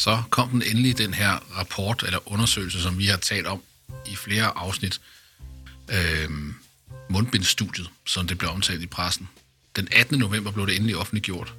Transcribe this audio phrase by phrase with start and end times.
[0.00, 3.62] så kom den endelig, den her rapport eller undersøgelse, som vi har talt om
[4.06, 5.00] i flere afsnit.
[5.92, 6.30] Øh,
[7.10, 9.28] mundbindstudiet, som det blev omtalt i pressen.
[9.76, 10.18] Den 18.
[10.18, 11.54] november blev det endelig offentliggjort.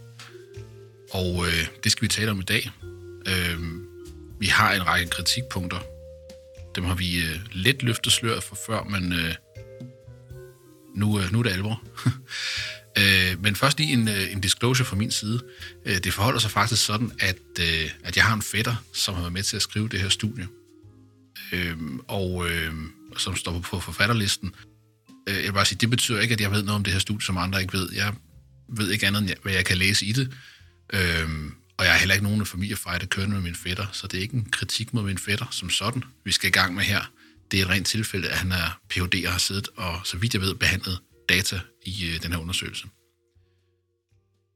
[1.12, 2.72] Og øh, det skal vi tale om i dag.
[3.28, 3.60] Øh,
[4.40, 5.80] vi har en række kritikpunkter.
[6.76, 9.36] Dem har vi øh, let løftet sløret for før, men øh,
[10.96, 11.84] nu, øh, nu er det alvor.
[12.98, 15.40] øh, men først lige en, øh, en disclosure fra min side.
[15.86, 19.22] Øh, det forholder sig faktisk sådan, at, øh, at jeg har en fætter, som har
[19.22, 20.48] været med til at skrive det her studie.
[21.52, 21.78] Øh,
[22.08, 22.74] og øh,
[23.18, 24.56] som står på forfatterlisten.
[25.30, 27.00] Øh, jeg vil bare sige, det betyder ikke, at jeg ved noget om det her
[27.00, 27.90] studie, som andre ikke ved.
[27.94, 28.14] Jeg
[28.70, 30.34] ved ikke andet, end hvad jeg kan læse i det.
[30.94, 31.30] Øh,
[31.78, 34.34] og jeg har heller ikke nogen familiefejde kørende med min fætter, så det er ikke
[34.34, 37.12] en kritik mod min fætter som sådan, vi skal i gang med her.
[37.52, 39.26] Det er et rent tilfælde, at han er Ph.D.
[39.26, 41.00] og har siddet og, så vidt jeg ved, behandlet
[41.34, 42.88] data i øh, den her undersøgelse.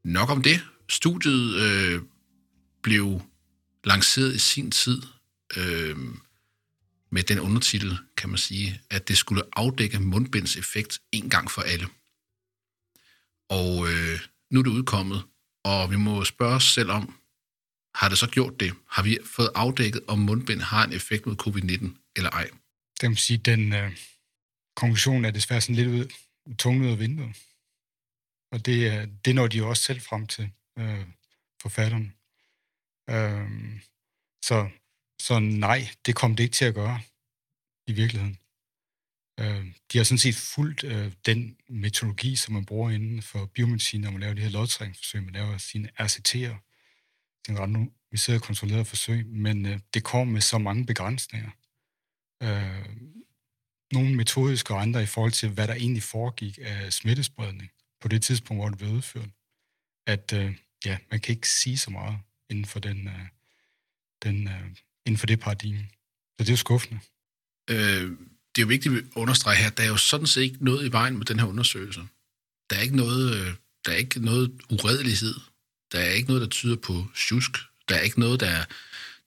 [0.04, 0.62] Nok om det.
[0.90, 2.02] Studiet øh,
[2.84, 3.22] blev
[3.84, 5.02] lanceret i sin tid
[5.58, 5.98] øh,
[7.12, 11.62] med den undertitel, kan man sige, at det skulle afdække mundbinds effekt en gang for
[11.62, 11.88] alle.
[13.50, 14.20] Og øh,
[14.52, 15.24] nu er det udkommet,
[15.64, 17.16] og vi må spørge os selv om,
[17.96, 18.74] har det så gjort det?
[18.90, 22.50] Har vi fået afdækket, om mundbind har en effekt mod covid-19 eller ej?
[23.02, 23.92] Det vil sige, den øh,
[24.76, 26.06] konklusion er desværre sådan lidt ud,
[26.58, 27.36] tungt ud af vinduet.
[28.52, 31.06] Og det, det når de jo også selv frem til, øh,
[31.62, 32.14] forfatteren.
[33.10, 33.80] Øh,
[34.42, 34.70] så,
[35.20, 37.00] så nej, det kom det ikke til at gøre
[37.88, 38.38] i virkeligheden.
[39.40, 44.02] Øh, de har sådan set fulgt øh, den metodologi, som man bruger inden for biomedicin,
[44.02, 45.24] når man laver de her lodtrækningsforsøg.
[45.24, 46.56] Man laver sine RCT'er,
[47.48, 51.52] den randomiserede kontrollerede forsøg, men øh, det kommer med så mange begrænsninger.
[52.44, 52.90] Øh,
[53.96, 58.24] nogle metodiske og andre i forhold til, hvad der egentlig foregik af smittespredning på det
[58.24, 59.30] tidspunkt, hvor det blev udført.
[60.08, 62.18] At øh, ja, man kan ikke sige så meget
[62.50, 63.28] inden for, den, øh,
[64.24, 64.68] den, øh,
[65.06, 65.88] inden for det paradigme.
[66.38, 67.00] Så det er jo skuffende.
[67.70, 68.18] Øh,
[68.56, 70.92] det er jo vigtigt at understrege her, der er jo sådan set ikke noget i
[70.92, 72.02] vejen med den her undersøgelse.
[72.70, 73.54] Der er ikke noget, øh,
[73.86, 75.36] der er ikke noget uredelighed.
[75.92, 77.52] Der er ikke noget, der tyder på tjusk.
[77.90, 78.66] Der er ikke noget, der er,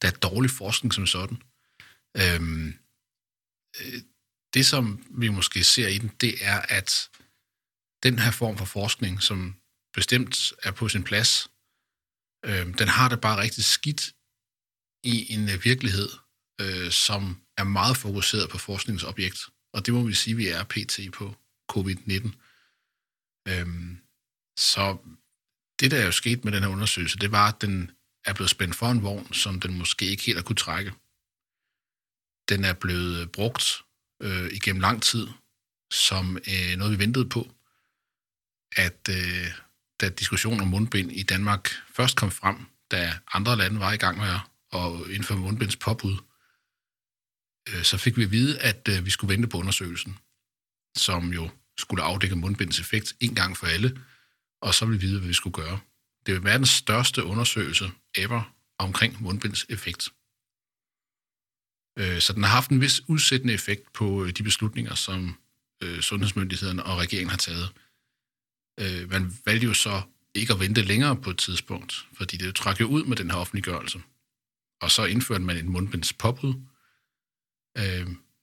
[0.03, 1.43] der er dårlig forskning som sådan.
[2.17, 2.75] Øhm,
[3.81, 4.03] øh,
[4.55, 7.11] det, som vi måske ser i den, det er, at
[8.03, 9.55] den her form for forskning, som
[9.95, 11.51] bestemt er på sin plads,
[12.45, 14.15] øh, den har det bare rigtig skidt
[15.05, 16.09] i en øh, virkelighed,
[16.61, 19.41] øh, som er meget fokuseret på forskningsobjekt.
[19.75, 21.01] Og det må vi sige, vi er pt.
[21.13, 21.35] på
[21.73, 22.29] covid-19.
[23.49, 23.99] Øhm,
[24.59, 24.99] så
[25.81, 27.91] det, der er jo sket med den her undersøgelse, det var, at den
[28.25, 30.91] er blevet spændt for en vogn, som den måske ikke helt har kunne trække.
[32.49, 33.65] Den er blevet brugt
[34.23, 35.29] øh, igennem lang tid
[35.91, 37.51] som øh, noget, vi ventede på.
[38.77, 39.53] At øh,
[40.01, 42.56] da diskussionen om mundbind i Danmark først kom frem,
[42.91, 44.39] da andre lande var i gang med
[44.73, 46.17] at indføre mundbinds påbud,
[47.69, 50.19] øh, så fik vi at vide, at øh, vi skulle vente på undersøgelsen,
[50.97, 54.00] som jo skulle afdække mundbinds effekt en gang for alle,
[54.61, 55.81] og så ville vi vide, hvad vi skulle gøre.
[56.27, 60.09] Det er verdens største undersøgelse ever omkring mundbinds effekt.
[61.99, 65.39] Øh, så den har haft en vis udsættende effekt på øh, de beslutninger, som
[65.83, 67.73] øh, sundhedsmyndighederne og regeringen har taget.
[68.81, 70.03] Øh, man valgte jo så
[70.35, 73.39] ikke at vente længere på et tidspunkt, fordi det trak jo ud med den her
[73.39, 74.03] offentliggørelse.
[74.81, 76.55] Og så indførte man en mundbindspåbud.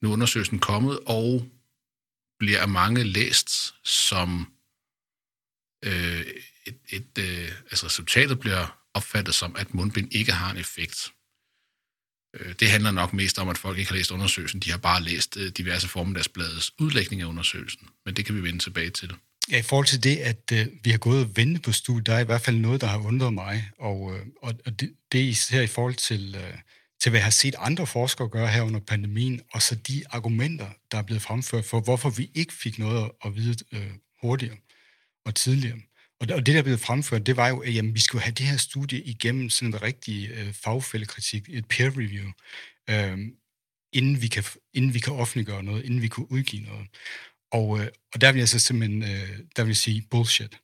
[0.02, 1.50] Nu er undersøgelsen kommet, og
[2.40, 4.54] bliver af mange læst som
[5.84, 7.18] et, et,
[7.72, 11.14] altså resultatet bliver opfattet som, at mundbind ikke har en effekt.
[12.40, 14.60] Øh, det handler nok mest om, at folk ikke har læst undersøgelsen.
[14.60, 17.88] De har bare læst øh, diverse formiddagsbladets udlægning af undersøgelsen.
[18.06, 19.12] Men det kan vi vende tilbage til.
[19.52, 22.14] Ja, i forhold til det, at øh, vi har gået og ventet på studiet, der
[22.14, 23.70] er i hvert fald noget, der har undret mig.
[23.80, 26.54] Og, øh, og det, det er især i forhold til, øh,
[27.02, 30.68] til, hvad jeg har set andre forskere gøre her under pandemien, og så de argumenter,
[30.92, 33.92] der er blevet fremført for, hvorfor vi ikke fik noget at vide øh,
[34.22, 34.58] hurtigere
[35.26, 35.78] og tidligere.
[36.32, 38.58] Og det, der blev fremført, det var jo, at jamen, vi skulle have det her
[38.58, 42.28] studie igennem sådan en rigtig øh, fagfældekritik, et peer review,
[42.90, 43.18] øh,
[43.94, 44.44] inden, vi kan,
[44.74, 46.88] inden vi kan offentliggøre noget, inden vi kan udgive noget.
[47.52, 50.62] Og, øh, og der vil jeg så simpelthen øh, der vil jeg sige bullshit.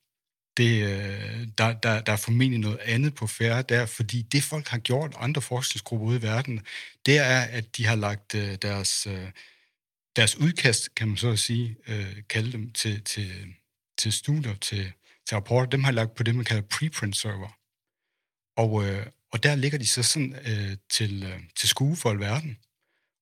[0.58, 4.68] Det, øh, der, der, der er formentlig noget andet på færre der, fordi det folk
[4.68, 6.66] har gjort, andre forskningsgrupper ude i verden,
[7.06, 9.31] det er, at de har lagt øh, deres, øh,
[10.16, 13.31] deres udkast, kan man så sige, øh, kalde dem, til, til,
[13.98, 14.92] til studier, til
[15.28, 17.58] til rapporter, dem har jeg lagt på det, man kalder preprint server.
[18.58, 22.58] Og, øh, og der ligger de så sådan øh, til, øh, til skue for alverden.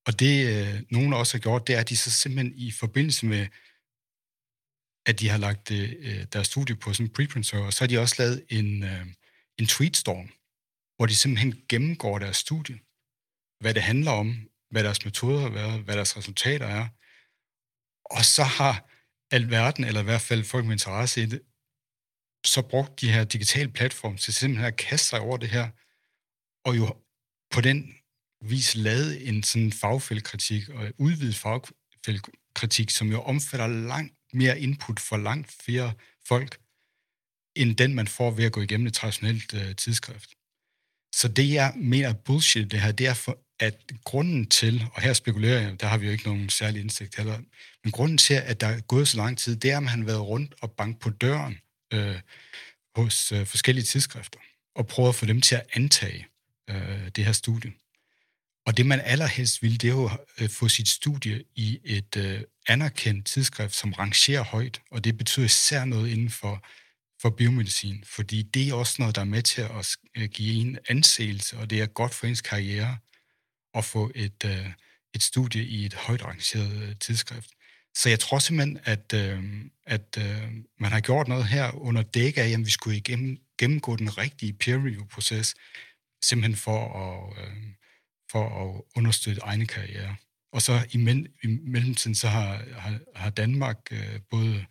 [0.07, 3.25] Og det, øh, nogen også har gjort, det er, at de så simpelthen i forbindelse
[3.25, 3.47] med,
[5.05, 7.87] at de har lagt øh, øh deres studie på sådan en preprint server, så har
[7.87, 9.05] de også lavet en, øh,
[9.59, 10.29] en tweetstorm,
[10.95, 12.79] hvor de simpelthen gennemgår deres studie,
[13.59, 16.87] hvad det handler om, hvad deres metoder har været, hvad deres resultater er.
[18.15, 18.89] Og så har
[19.31, 21.41] alverden, eller i hvert fald folk med interesse i det,
[22.45, 25.69] så brugt de her digitale platforme til simpelthen at kaste sig over det her,
[26.65, 26.95] og jo
[27.51, 27.95] på den
[28.41, 35.17] vis lavet en sådan fagfældekritik og udvidet fagfældekritik, som jo omfatter langt mere input for
[35.17, 35.93] langt flere
[36.27, 36.57] folk,
[37.55, 40.29] end den, man får ved at gå igennem et traditionelt øh, tidsskrift.
[41.15, 45.13] Så det, jeg mener bullshit, det her, det er for, at grunden til, og her
[45.13, 47.37] spekulerer jeg, der har vi jo ikke nogen særlig indsigt heller,
[47.83, 50.05] men grunden til, at der er gået så lang tid, det er, at man har
[50.05, 51.57] været rundt og banket på døren
[51.93, 52.19] øh,
[52.95, 54.39] hos øh, forskellige tidsskrifter,
[54.75, 56.27] og prøvet at få dem til at antage
[56.69, 57.73] øh, det her studie.
[58.65, 62.41] Og det, man allerhelst vil, det er jo at få sit studie i et øh,
[62.67, 66.65] anerkendt tidsskrift, som rangerer højt, og det betyder især noget inden for,
[67.21, 70.77] for biomedicin, fordi det er også noget, der er med til at øh, give en
[70.89, 72.97] anseelse, og det er godt for ens karriere
[73.73, 74.67] at få et, øh,
[75.13, 77.49] et studie i et højt rangeret øh, tidsskrift.
[77.95, 82.37] Så jeg tror simpelthen, at, øh, at øh, man har gjort noget her under dæk
[82.37, 85.55] af, at vi skulle igennem, gennemgå den rigtige peer-review-proces,
[86.23, 87.57] simpelthen for at, øh,
[88.31, 90.15] for at understøtte egne karriere.
[90.51, 94.65] Og så i, mell- i mellemtiden, så har, har, har Danmark øh, både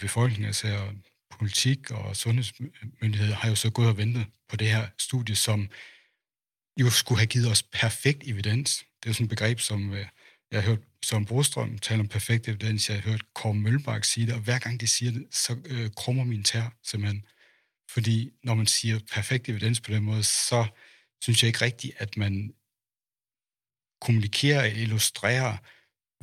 [0.00, 0.92] befolkningen, altså
[1.30, 5.68] politik og sundhedsmyndigheder, har jo så gået og ventet på det her studie, som
[6.80, 8.78] jo skulle have givet os perfekt evidens.
[8.78, 10.06] Det er jo sådan et begreb, som øh,
[10.50, 14.26] jeg har hørt Søren Brostrøm taler om perfekt evidens, jeg har hørt Kåre Mølbak sige
[14.26, 17.26] det, og hver gang de siger det, så øh, krummer min tær simpelthen.
[17.90, 20.66] Fordi når man siger perfekt evidens på den måde, så
[21.22, 22.54] synes jeg ikke rigtigt, at man
[24.00, 25.56] kommunikerer og illustrerer,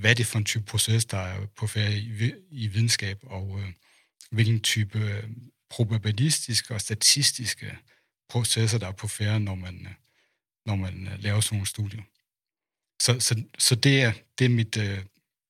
[0.02, 3.60] hvad det er for en type proces, der er på ferie i, i videnskab, og
[3.60, 3.74] øh,
[4.32, 5.24] hvilken type øh,
[5.70, 7.78] probabilistiske og statistiske
[8.30, 9.94] processer, der er på ferie, når man, øh,
[10.66, 12.04] når man øh, laver sådan nogle studier.
[13.02, 14.84] Så, så, så det, er, det er mit uh,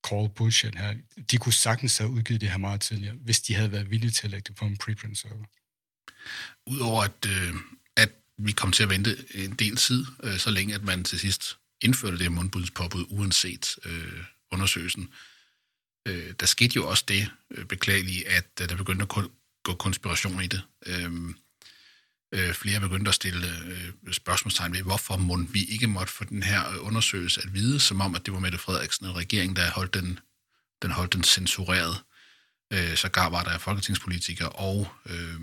[0.08, 0.94] call bullshit her.
[1.30, 4.26] De kunne sagtens have udgivet det her meget tidligere, hvis de havde været villige til
[4.26, 5.44] at lægge det på en preprint server.
[6.66, 7.54] Udover at, øh,
[7.96, 11.18] at vi kom til at vente en del tid, øh, så længe at man til
[11.18, 15.08] sidst indførte det her mundbudspåbud, uanset øh, undersøgelsen,
[16.08, 19.08] øh, der skete jo også det øh, beklagelige, at øh, der begyndte at
[19.62, 20.62] gå konspiration i det.
[20.86, 21.34] Øh,
[22.32, 26.42] øh, flere begyndte at stille øh, spørgsmålstegn ved, hvorfor må vi ikke måtte få den
[26.42, 29.70] her øh, undersøgelse at vide, som om, at det var Mette Frederiksen og regeringen, der
[29.70, 30.18] holdt den,
[30.82, 32.02] den holdt den censureret.
[32.72, 35.34] Øh, så gar var der folketingspolitikere, og øh,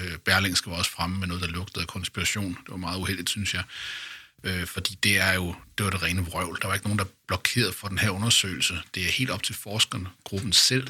[0.00, 2.50] øh, Berlingske var også fremme med noget, der lugtede af konspiration.
[2.50, 3.64] Det var meget uheldigt, synes jeg.
[4.44, 6.58] Øh, fordi det er jo det var det rene vrøvl.
[6.62, 8.82] Der var ikke nogen, der blokerede for den her undersøgelse.
[8.94, 10.88] Det er helt op til forskerne, gruppen selv,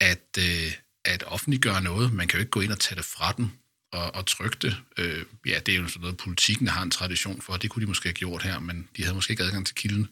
[0.00, 0.72] at, øh,
[1.04, 2.12] at offentliggøre noget.
[2.12, 3.50] Man kan jo ikke gå ind og tage det fra dem
[3.92, 4.76] og, og trykke det.
[4.96, 7.56] Øh, ja, det er jo sådan noget, politikken har en tradition for.
[7.56, 10.08] Det kunne de måske have gjort her, men de havde måske ikke adgang til kilden.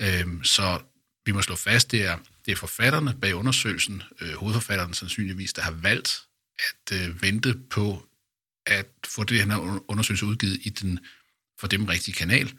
[0.00, 0.80] Øh, så
[1.26, 5.62] vi må slå fast, det er, det er forfatterne bag undersøgelsen, øh, hovedforfatterne sandsynligvis, der
[5.62, 6.22] har valgt
[6.58, 8.08] at øh, vente på
[8.66, 10.98] at få det her undersøgelse udgivet i den
[11.58, 12.54] for dem rigtige kanal.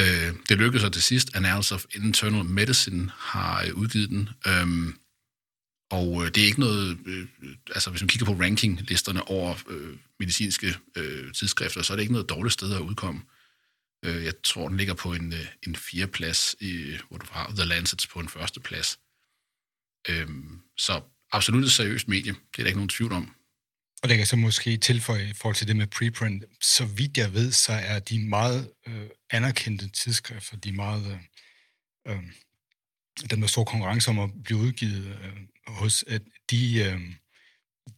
[0.00, 1.36] Øh, det lykkedes så til sidst.
[1.36, 4.28] Analysis of Internal Medicine har øh, udgivet den.
[4.46, 4.94] Øh,
[5.90, 7.28] og øh, det er ikke noget, øh,
[7.74, 12.12] altså hvis man kigger på rankinglisterne over øh, medicinske øh, tidsskrifter, så er det ikke
[12.12, 13.22] noget dårligt sted at udkomme.
[14.04, 17.52] Øh, jeg tror, den ligger på en, øh, en fjerde plads, i, hvor du har
[17.56, 18.98] The Lancet på en første plads.
[20.08, 20.28] Øh,
[20.76, 23.34] så absolut et seriøst medie, det er der ikke nogen tvivl om.
[24.02, 26.44] Og det kan så måske tilføje i forhold til det med preprint.
[26.62, 31.06] Så vidt jeg ved, så er de meget øh, anerkendte tidsskrifter, de meget...
[32.06, 32.22] Øh, øh,
[33.30, 35.32] den der store konkurrence om at blive udgivet øh,
[35.66, 37.00] hos, at de, øh,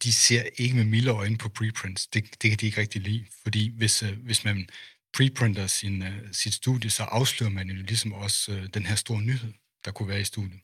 [0.02, 2.06] de ser ikke med milde øjne på preprints.
[2.06, 4.68] Det, det kan de ikke rigtig lide, fordi hvis, øh, hvis man
[5.14, 9.22] preprinter sin, øh, sit studie, så afslører man jo ligesom også øh, den her store
[9.22, 9.52] nyhed,
[9.84, 10.60] der kunne være i studiet.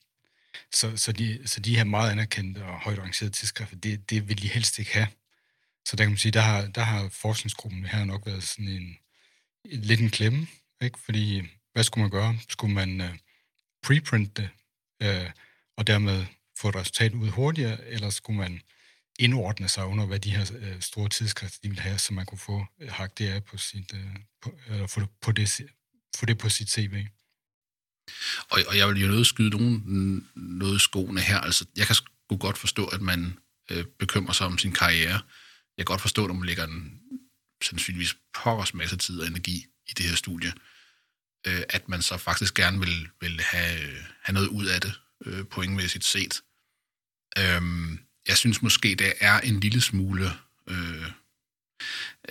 [0.72, 4.42] Så, så, de, så de her meget anerkendte og højt rangerede tidsskrifter, det, det vil
[4.42, 5.08] de helst ikke have.
[5.84, 8.96] Så der kan man sige, der har, der har forskningsgruppen her nok været sådan en,
[9.64, 10.46] en lidt en klemme,
[10.82, 10.98] ikke?
[11.04, 12.38] fordi hvad skulle man gøre?
[12.48, 13.14] Skulle man Øh,
[13.88, 14.48] preprint det,
[15.02, 15.30] øh,
[15.76, 16.26] og dermed
[16.60, 18.60] få et resultat ud hurtigere, eller skulle man
[19.18, 22.38] indordne sig under, hvad de her øh, store tidsskrifter de ville have, så man kunne
[22.38, 25.60] få øh, hak det af på sit, øh, på, eller få det, på det,
[26.16, 27.06] få det på sit CV.
[28.50, 31.38] Og, og jeg vil jo nødt skyde nogen noget skoene her.
[31.38, 33.38] Altså, jeg kan sgu godt forstå, at man
[33.70, 35.20] øh, bekymrer sig om sin karriere.
[35.76, 37.00] Jeg kan godt forstå, at man lægger en
[37.62, 40.77] sandsynligvis pokkers masse tid og energi i det her studie, øh,
[41.46, 45.00] Øh, at man så faktisk gerne vil, vil have, øh, have noget ud af det,
[45.24, 46.40] øh, pointmæssigt set.
[47.38, 47.62] Øh,
[48.28, 50.32] jeg synes måske, det er en lille smule...
[50.66, 51.06] Øh,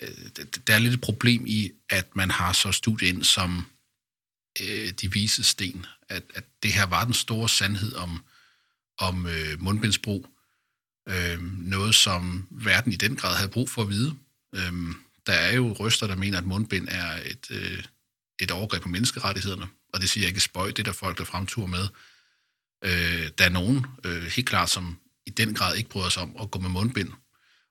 [0.02, 0.30] øh
[0.68, 3.66] der er lidt et problem i, at man har så studiet ind som
[4.62, 8.24] øh, de vise sten, at, at det her var den store sandhed om,
[9.00, 10.28] om øh, mundbindsbrug.
[11.10, 14.18] Øh, noget, som verden i den grad havde brug for at vide.
[14.56, 14.74] Øh,
[15.28, 17.84] der er jo røster, der mener, at mundbind er et, øh,
[18.40, 21.68] et overgreb på menneskerettighederne, og det siger jeg ikke spøjt, det der folk, der fremturer
[21.68, 21.88] med.
[22.84, 26.36] Øh, der er nogen, øh, helt klart, som i den grad ikke bryder sig om
[26.42, 27.14] at gå med mundbind.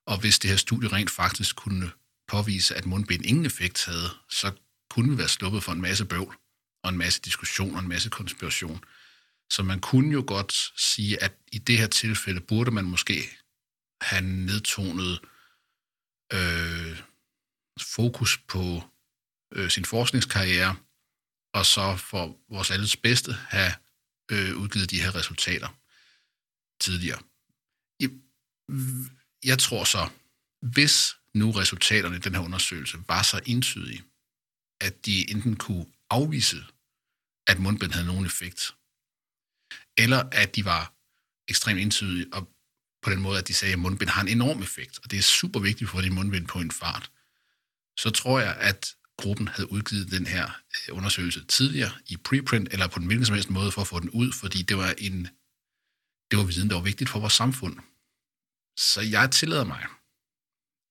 [0.06, 1.90] Og hvis det her studie rent faktisk kunne
[2.28, 4.52] påvise, at mundbind ingen effekt havde, så
[4.90, 6.36] kunne vi være sluppet for en masse bøvl,
[6.82, 8.84] og en masse diskussion og en masse konspiration.
[9.50, 13.30] Så man kunne jo godt sige, at i det her tilfælde burde man måske
[14.00, 15.20] have nedtonet
[16.32, 17.00] øh,
[17.80, 18.82] fokus på
[19.52, 20.76] øh, sin forskningskarriere,
[21.52, 23.72] og så for vores alles bedste have
[24.30, 25.68] øh, udgivet de her resultater
[26.80, 27.22] tidligere.
[28.00, 28.10] Jeg,
[29.44, 30.08] jeg tror så,
[30.62, 34.04] hvis nu resultaterne i den her undersøgelse var så entydige,
[34.80, 36.64] at de enten kunne afvise,
[37.46, 38.74] at mundbind havde nogen effekt,
[39.98, 40.94] eller at de var
[41.48, 42.52] ekstremt entydige og
[43.02, 45.22] på den måde, at de sagde, at mundbind har en enorm effekt, og det er
[45.22, 47.10] super vigtigt for de mundbind på en fart,
[47.98, 52.86] så tror jeg, at gruppen havde udgivet den her øh, undersøgelse tidligere i preprint, eller
[52.86, 55.28] på den hvilken som helst måde for at få den ud, fordi det var en
[56.30, 57.78] det var viden, der var vigtigt for vores samfund.
[58.76, 59.86] Så jeg tillader mig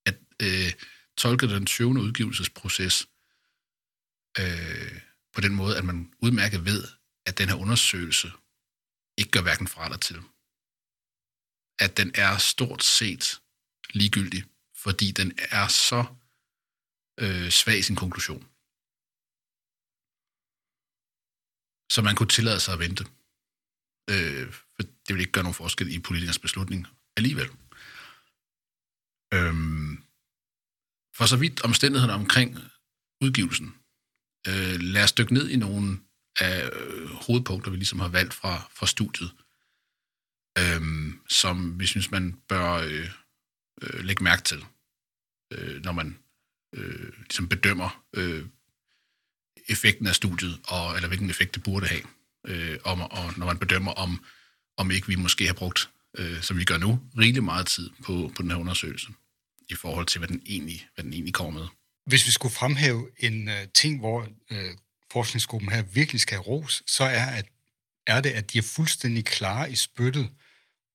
[0.06, 0.74] at øh,
[1.18, 1.90] tolke den 20.
[1.90, 3.08] udgivelsesproces
[4.40, 5.02] øh,
[5.34, 6.84] på den måde, at man udmærket ved,
[7.26, 8.32] at den her undersøgelse
[9.18, 10.22] ikke gør hverken fra eller til.
[11.80, 13.42] At den er stort set
[13.90, 14.44] ligegyldig,
[14.76, 16.06] fordi den er så
[17.24, 18.44] øh, svag i sin konklusion.
[21.94, 23.04] Så man kunne tillade sig at vente.
[24.14, 27.50] Øh, for det ville ikke gøre nogen forskel i politikers beslutning alligevel.
[29.34, 30.04] Øhm,
[31.18, 32.58] for så vidt omstændighederne omkring
[33.22, 33.68] udgivelsen.
[34.48, 36.00] Øh, lad os dykke ned i nogle
[36.40, 39.32] af øh, hovedpunkter, vi ligesom har valgt fra, fra studiet,
[40.62, 43.10] øhm, som vi synes, man bør øh,
[43.82, 44.66] øh, lægge mærke til,
[45.54, 46.20] øh, når man
[46.76, 48.46] øh, ligesom bedømmer øh,
[49.68, 52.02] effekten af studiet, og, eller hvilken effekt det burde have,
[52.48, 54.26] øh, om, og når man bedømmer, om,
[54.78, 58.32] om ikke vi måske har brugt, øh, som vi gør nu, rigelig meget tid på,
[58.36, 59.08] på den her undersøgelse,
[59.70, 61.68] i forhold til, hvad den egentlig, hvad den egentlig kommer med.
[62.06, 64.72] Hvis vi skulle fremhæve en øh, ting, hvor øh,
[65.12, 67.46] forskningsgruppen her virkelig skal have ros, så er, at,
[68.08, 70.30] er det, at de er fuldstændig klare i spyttet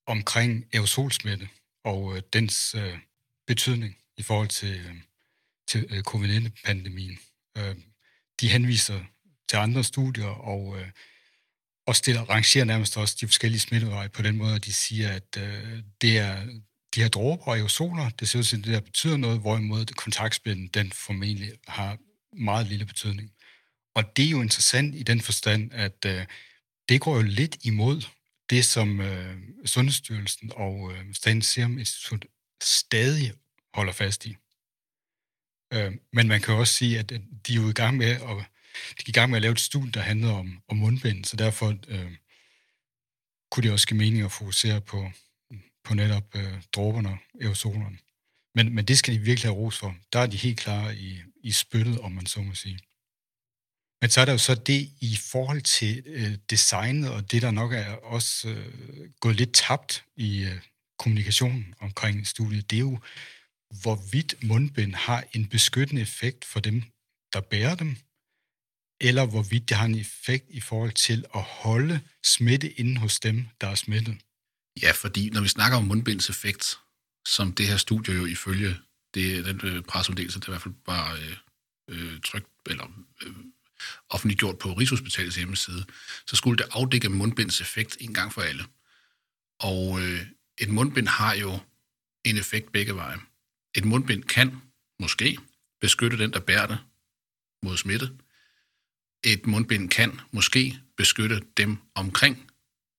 [0.06, 1.48] omkring aerosolsmitte
[1.84, 2.98] og øh, dens øh,
[3.46, 4.94] betydning i forhold til, øh,
[5.70, 7.18] til øh, covid-19-pandemien.
[7.58, 7.76] Øh,
[8.40, 9.00] de henviser
[9.48, 10.88] til andre studier og, øh,
[11.86, 15.36] og stiller, rangerer nærmest også de forskellige smitteveje på den måde, at de siger, at
[15.38, 16.46] øh, det er
[16.94, 19.86] de her dråber og aerosoler, det ser ud til, at det der betyder noget, hvorimod
[19.86, 21.98] kontaktspænden, den formentlig har
[22.32, 23.32] meget lille betydning.
[23.94, 26.26] Og det er jo interessant i den forstand, at øh,
[26.88, 28.02] det går jo lidt imod
[28.50, 32.26] det, som øh, Sundhedsstyrelsen og øh, Statens Serum Institut
[32.62, 33.32] stadig
[33.74, 34.36] holder fast i.
[35.72, 38.20] Øh, men man kan også sige, at øh, de er jo i gang med at,
[38.98, 41.36] de er i gang med at lave et studie, der handlede om, om mundbind, så
[41.36, 42.12] derfor øh,
[43.50, 45.10] kunne det også give mening at fokusere på,
[45.84, 47.98] på netop øh, dråberne og aerosolerne.
[48.54, 49.96] Men, men det skal de virkelig have ros for.
[50.12, 52.78] Der er de helt klare i, i spyttet, om man så må sige.
[54.00, 57.50] Men så er der jo så det i forhold til øh, designet, og det der
[57.50, 60.60] nok er også øh, gået lidt tabt i øh,
[60.98, 62.98] kommunikationen omkring studiet, det er jo,
[63.70, 66.82] hvorvidt mundbind har en beskyttende effekt for dem,
[67.32, 67.96] der bærer dem,
[69.00, 73.46] eller hvorvidt det har en effekt i forhold til at holde smitte inden hos dem,
[73.60, 74.18] der er smittet.
[74.82, 76.78] Ja, fordi når vi snakker om mundbindseffekt,
[77.26, 78.76] som det her studie jo ifølge
[79.14, 81.36] det, den øh, pressemeddelelse, det i hvert fald var øh,
[81.88, 82.86] øh trygt, eller
[83.22, 83.34] øh,
[84.10, 85.84] offentliggjort på Rigshospitalets hjemmeside,
[86.26, 88.64] så skulle det afdække mundbindseffekt en gang for alle.
[89.60, 90.26] Og øh,
[90.58, 91.58] et mundbind har jo
[92.24, 93.18] en effekt begge veje.
[93.76, 94.62] Et mundbind kan
[95.00, 95.38] måske
[95.80, 96.78] beskytte den, der bærer det
[97.62, 98.06] mod smitte.
[99.24, 102.50] Et mundbind kan måske beskytte dem omkring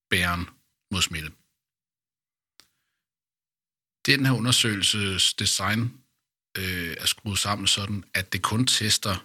[0.10, 0.46] bæren
[0.92, 1.32] mod smitte.
[4.06, 5.82] Den her undersøgelses design
[6.58, 9.16] øh, er skruet sammen sådan, at det kun tester,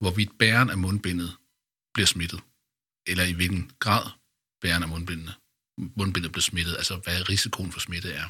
[0.00, 1.36] hvorvidt bæren af mundbindet
[1.94, 2.40] bliver smittet,
[3.06, 4.10] eller i hvilken grad
[4.60, 5.34] bæren af mundbindet,
[5.78, 8.28] mundbindet bliver smittet, altså hvad risikoen for smitte er.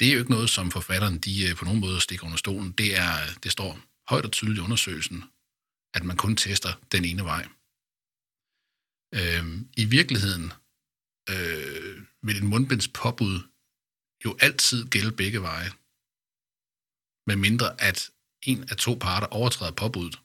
[0.00, 2.72] Det er jo ikke noget, som forfatteren de øh, på nogen måde stikker under stolen.
[2.72, 5.24] Det, er, det står højt og tydeligt i undersøgelsen,
[5.94, 7.48] at man kun tester den ene vej.
[9.14, 10.52] Øh, I virkeligheden
[11.30, 13.40] øh, vil en mundbinds påbud
[14.24, 15.70] jo altid gælde begge veje.
[17.26, 18.10] med mindre at
[18.42, 20.18] en af to parter overtræder påbuddet.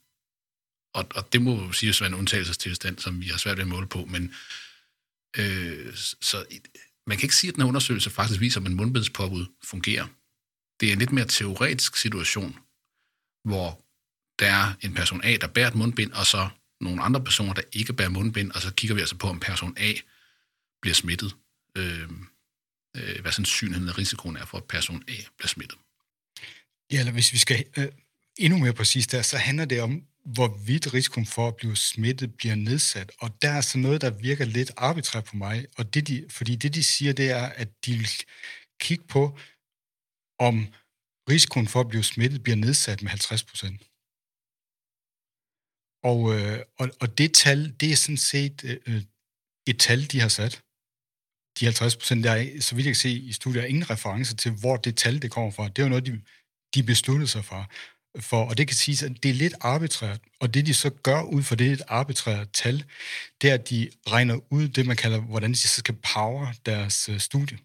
[0.93, 3.67] Og, og det må jo sige være en undtagelsestilstand, som vi har svært ved at
[3.67, 4.35] måle på, men
[5.37, 6.45] øh, så
[7.07, 10.07] man kan ikke sige, at den her undersøgelse faktisk viser, at en mundbindspåbud fungerer.
[10.79, 12.59] Det er en lidt mere teoretisk situation,
[13.43, 13.81] hvor
[14.39, 16.49] der er en person A, der bærer et mundbind, og så
[16.81, 19.77] nogle andre personer, der ikke bærer mundbind, og så kigger vi altså på, om person
[19.77, 19.93] A
[20.81, 21.35] bliver smittet.
[21.77, 22.09] Øh,
[22.95, 25.77] øh, hvad sandsynligheden og risikoen er for, at person A bliver smittet.
[26.91, 27.87] Ja, eller hvis vi skal øh,
[28.37, 32.55] endnu mere præcis der, så handler det om, hvorvidt risikoen for at blive smittet bliver
[32.55, 33.11] nedsat.
[33.19, 35.65] Og der er så noget, der virker lidt arbitrært på mig.
[35.77, 38.09] Og det de, fordi det, de siger, det er, at de vil
[38.79, 39.39] kigge på,
[40.39, 40.55] om
[41.29, 43.79] risikoen for at blive smittet bliver nedsat med 50 procent.
[46.11, 49.01] Og, øh, og, og det tal, det er sådan set øh, øh
[49.67, 50.63] et tal, de har sat.
[51.59, 54.35] De 50 procent, der er, så vidt jeg kan se i studiet, er ingen reference
[54.35, 55.67] til, hvor det tal, det kommer fra.
[55.67, 56.21] Det er jo noget, de,
[56.75, 57.71] de besluttede sig for
[58.19, 58.45] for.
[58.45, 60.19] Og det kan siges, at det er lidt arbitrært.
[60.39, 62.83] Og det, de så gør ud for det et arbitrært tal,
[63.41, 67.09] det er, at de regner ud det, man kalder, hvordan de så skal power deres
[67.09, 67.57] øh, studie.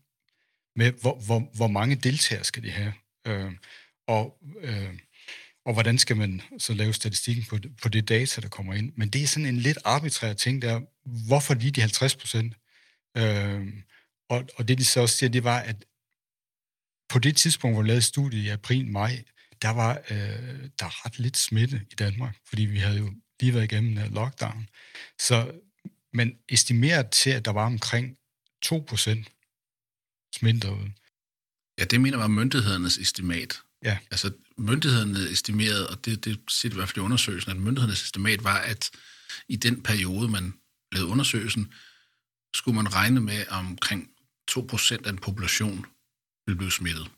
[0.76, 2.92] Med hvor, hvor, hvor mange deltagere skal de have.
[3.26, 3.52] Øh,
[4.07, 4.38] og...
[4.62, 4.95] Øh,
[5.64, 8.92] og hvordan skal man så lave statistikken på, på det data, der kommer ind.
[8.97, 10.80] Men det er sådan en lidt arbitrær ting der,
[11.26, 12.54] hvorfor lige de 50 procent?
[13.16, 13.66] Øh,
[14.28, 15.85] og, og det de så også siger, det var, at
[17.09, 19.23] på det tidspunkt, hvor vi lavede studiet i april-maj,
[19.62, 23.64] der var øh, der ret lidt smitte i Danmark, fordi vi havde jo lige været
[23.64, 24.69] igennem en lockdown.
[25.19, 25.52] Så
[26.12, 28.17] man estimerede til, at der var omkring
[28.62, 29.29] 2 procent
[30.35, 30.93] smitte derude.
[31.79, 33.61] Ja, det mener var myndighedernes estimat.
[33.85, 33.99] Ja.
[34.11, 38.45] Altså, myndighederne estimerede, og det, det siger i hvert fald i undersøgelsen, at myndighedernes estimat
[38.45, 38.90] var, at
[39.49, 40.55] i den periode, man
[40.93, 41.73] lavede undersøgelsen,
[42.55, 44.11] skulle man regne med, at omkring
[44.50, 45.87] 2% af en population
[46.47, 47.11] ville blive smittet.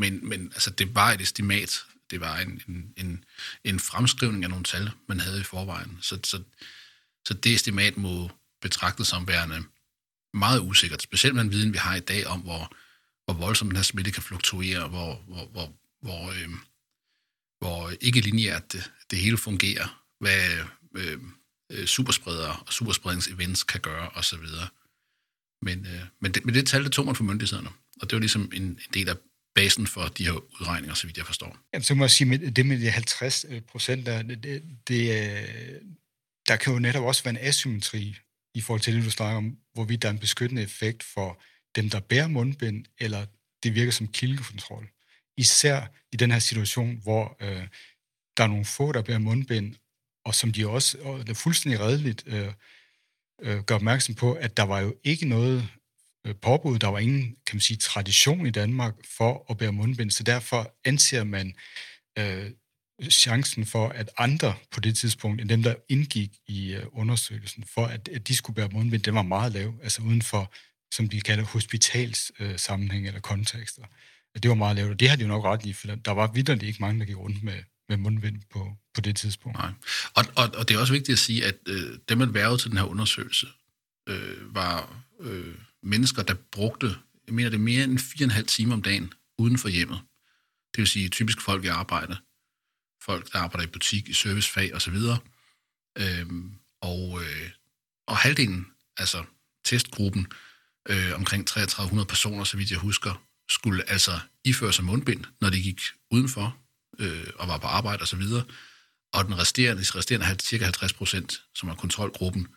[0.00, 1.84] Men, men altså, det var et estimat.
[2.10, 3.24] Det var en, en, en,
[3.64, 5.98] en fremskrivning af nogle tal, man havde i forvejen.
[6.00, 6.42] Så, så,
[7.28, 8.30] så det estimat må
[8.62, 9.64] betragtes som værende
[10.34, 12.76] meget usikkert, specielt med den viden, vi har i dag om, hvor,
[13.24, 16.48] hvor voldsomt den her smitte kan fluktuere, hvor, hvor, hvor, hvor, øh,
[17.58, 20.64] hvor ikke lineært det, det hele fungerer, hvad
[20.96, 21.32] øhm,
[21.72, 24.46] øh, superspredere og superspredningsevents kan gøre osv.
[25.62, 27.68] Men, øh, men, det, men det tal, det tog man for myndighederne,
[28.00, 29.16] og det var ligesom en, en del af
[29.60, 31.56] basen for de her udregninger, så vidt jeg forstår.
[31.72, 35.02] Jamen, så må jeg sige, med det med de 50 øh, procent, der, det, det,
[35.10, 35.80] øh,
[36.48, 38.16] der kan jo netop også være en asymmetri
[38.54, 41.42] i forhold til det, du snakker om, hvorvidt der er en beskyttende effekt for
[41.76, 43.26] dem, der bærer mundbind, eller
[43.62, 44.88] det virker som kildekontrol.
[45.36, 47.66] Især i den her situation, hvor øh,
[48.36, 49.74] der er nogle få, der bærer mundbind,
[50.24, 52.52] og som de også, og det er fuldstændig redeligt, øh,
[53.42, 55.68] øh, gør opmærksom på, at der var jo ikke noget
[56.26, 60.10] Øh, påbud, der var ingen, kan man sige, tradition i Danmark for at bære mundbind,
[60.10, 61.54] så derfor anser man
[62.18, 62.50] øh,
[63.10, 67.86] chancen for, at andre på det tidspunkt, end dem, der indgik i øh, undersøgelsen, for
[67.86, 70.52] at, at de skulle bære mundbind, den var meget lav, altså uden for
[70.92, 73.82] som de kalder hospitalssammenhæng øh, eller kontekster.
[74.42, 76.32] Det var meget lavt, og det har de jo nok ret i, for der var
[76.32, 79.58] vidderligt ikke mange, der gik rundt med, med mundvind på, på det tidspunkt.
[79.58, 79.70] Nej.
[80.14, 82.70] Og, og, og det er også vigtigt at sige, at øh, dem, man værvede til
[82.70, 83.46] den her undersøgelse,
[84.08, 89.12] øh, var øh, mennesker, der brugte, jeg mener det mere end 4,5 timer om dagen
[89.38, 90.00] uden for hjemmet.
[90.74, 92.16] Det vil sige typisk folk i arbejde,
[93.02, 94.96] folk, der arbejder i butik, i servicefag osv.
[95.98, 97.50] Øhm, og, øh,
[98.06, 98.66] og halvdelen,
[98.96, 99.24] altså
[99.64, 100.26] testgruppen,
[100.88, 105.62] øh, omkring 3300 personer, så vidt jeg husker, skulle altså iføre sig mundbind, når de
[105.62, 106.56] gik udenfor
[106.98, 108.42] øh, og var på arbejde osv., og,
[109.12, 112.48] og den resterende, resterende cirka 50 procent, som er kontrolgruppen,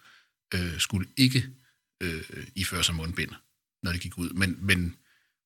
[0.54, 1.50] øh, skulle ikke
[2.02, 2.22] øh,
[2.56, 3.32] iføre sig mundbind,
[3.84, 4.30] når det gik ud.
[4.30, 4.96] Men, men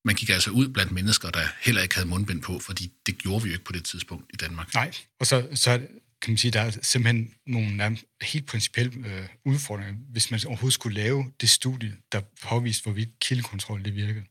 [0.04, 3.42] man gik altså ud blandt mennesker, der heller ikke havde mundbind på, fordi det gjorde
[3.42, 4.74] vi jo ikke på det tidspunkt i Danmark.
[4.74, 5.80] Nej, og så, så
[6.22, 10.94] kan man sige, der er simpelthen nogle helt principielle øh, udfordringer, hvis man overhovedet skulle
[10.94, 14.24] lave det studie, der påviste, hvorvidt kildekontrol det virkede.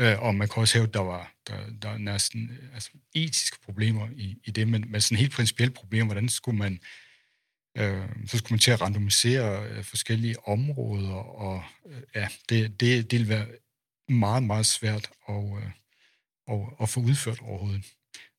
[0.00, 2.90] Øh, og man kan også have, at der var der, der er næsten øh, altså,
[3.14, 6.80] etiske problemer i, i det, men, men sådan helt principielle problemer, hvordan skulle man
[7.76, 13.10] øh, så skulle man til at randomisere øh, forskellige områder, og øh, ja, det, det,
[13.10, 13.46] det vil være
[14.08, 15.44] meget, meget svært at,
[16.50, 17.84] at, at få udført overhovedet.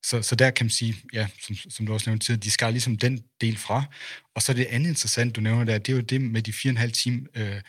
[0.04, 2.74] Så, så der kan man sige, ja, som, som du også nævnte tidligere, de skal
[2.74, 3.84] ligesom den del fra.
[4.36, 6.70] Og så det andet interessant, du nævner der, det er jo det med de fire
[6.70, 7.62] og en halv time øh,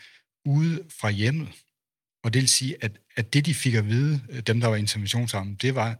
[0.45, 1.49] ude fra hjemmet.
[2.23, 4.75] Og det vil sige, at, at det, de fik at vide, øh, dem der var
[4.75, 5.99] interventionsarmen, det var,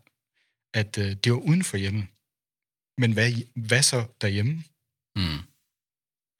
[0.74, 2.06] at øh, det var uden for hjemmet.
[2.98, 4.64] Men hvad, hvad så derhjemme?
[5.16, 5.51] Mm.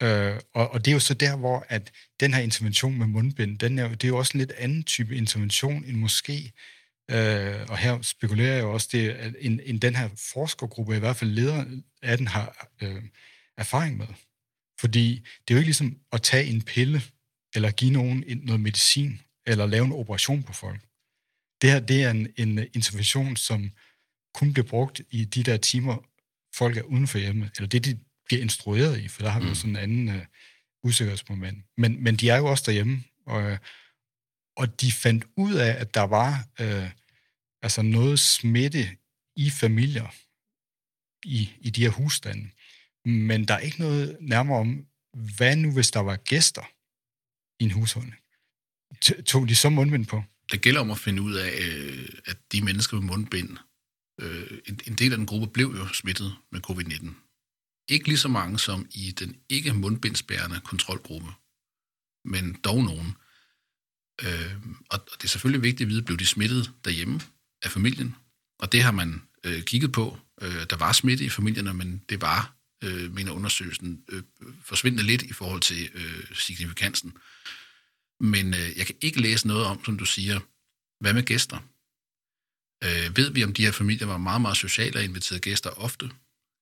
[0.02, 3.58] Øh, og, og det er jo så der, hvor at den her intervention med mundbind,
[3.58, 6.52] den er, det er jo også en lidt anden type intervention, end måske
[7.10, 11.16] øh, og her spekulerer jeg også, det, at en, en, den her forskergruppe, i hvert
[11.16, 11.64] fald leder
[12.02, 13.02] af den, har øh,
[13.56, 14.06] erfaring med.
[14.80, 17.02] Fordi det er jo ikke ligesom at tage en pille,
[17.54, 20.80] eller give nogen noget medicin, eller lave en operation på folk.
[21.62, 23.70] Det her, det er en, en intervention, som
[24.34, 25.96] kun bliver brugt i de der timer,
[26.54, 27.98] folk er uden for hjemme, eller det, de
[28.32, 29.54] bliver instrueret i, for der har vi jo mm.
[29.54, 30.22] sådan en anden uh,
[30.84, 31.64] usikkerhedsmoment.
[31.76, 33.58] Men, men de er jo også derhjemme, og,
[34.56, 36.90] og de fandt ud af, at der var uh,
[37.62, 38.88] altså noget smitte
[39.36, 40.14] i familier,
[41.24, 42.50] i, i de her husstande.
[43.04, 44.86] Men der er ikke noget nærmere om,
[45.36, 46.64] hvad nu hvis der var gæster
[47.60, 48.16] i en husholdning?
[49.26, 50.22] Tog de så mundbind på?
[50.52, 53.56] Det gælder om at finde ud af, øh, at de mennesker med mundbind,
[54.20, 57.21] øh, en del af den gruppe blev jo smittet med covid-19.
[57.92, 61.30] Ikke lige så mange som i den ikke mundbindsbærende kontrolgruppe,
[62.24, 63.16] men dog nogen.
[64.22, 64.56] Øh,
[64.90, 67.20] og det er selvfølgelig vigtigt at vide, blev de smittet derhjemme
[67.62, 68.14] af familien?
[68.58, 70.18] Og det har man øh, kigget på.
[70.42, 74.22] Øh, der var smitte i familierne, men det var øh, mener undersøgelsen, øh,
[74.62, 77.16] forsvindende lidt i forhold til øh, signifikansen.
[78.20, 80.40] Men øh, jeg kan ikke læse noget om, som du siger,
[81.00, 81.58] hvad med gæster?
[82.84, 86.10] Øh, ved vi, om de her familier var meget, meget sociale og inviterede gæster ofte?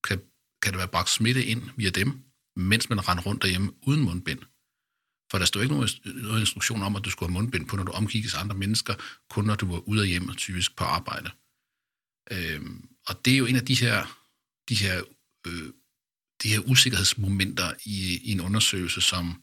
[0.05, 0.21] Kan,
[0.62, 2.23] kan der være bragt smitte ind via dem,
[2.57, 4.38] mens man rendte rundt derhjemme uden mundbind?
[5.31, 7.85] For der stod ikke nogen, nogen instruktion om, at du skulle have mundbind på, når
[7.85, 8.94] du omkigges andre mennesker,
[9.31, 11.31] kun når du var ude af hjemmet, typisk på arbejde.
[12.31, 14.20] Øhm, og det er jo en af de her,
[14.68, 15.03] de her
[15.46, 15.73] øh,
[16.42, 19.42] de her usikkerhedsmomenter i, i en undersøgelse, som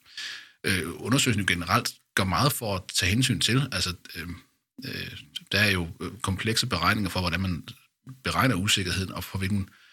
[0.63, 3.69] øh, undersøgelsen generelt gør meget for at tage hensyn til.
[3.71, 4.27] Altså, øh,
[4.85, 7.67] øh, der er jo øh, komplekse beregninger for, hvordan man
[8.23, 9.86] beregner usikkerheden, og for hvilken øh,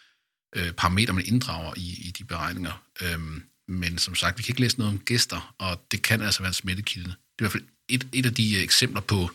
[0.54, 2.84] Øh, parameter man inddrager i, i de beregninger.
[3.02, 6.40] Øhm, men som sagt, vi kan ikke læse noget om gæster, og det kan altså
[6.40, 7.08] være en smittekilde.
[7.08, 9.30] Det er i hvert fald et, et af de øh, eksempler på,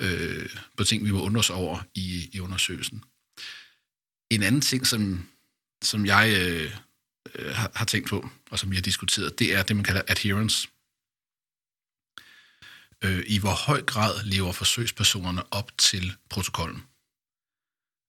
[0.00, 3.04] øh, på ting, vi må undre os over i, i undersøgelsen.
[4.30, 5.28] En anden ting, som,
[5.82, 6.76] som jeg øh,
[7.34, 10.02] øh, har, har tænkt på, og som vi har diskuteret, det er det, man kalder
[10.08, 10.68] adherence.
[13.04, 16.82] Øh, I hvor høj grad lever forsøgspersonerne op til protokollen.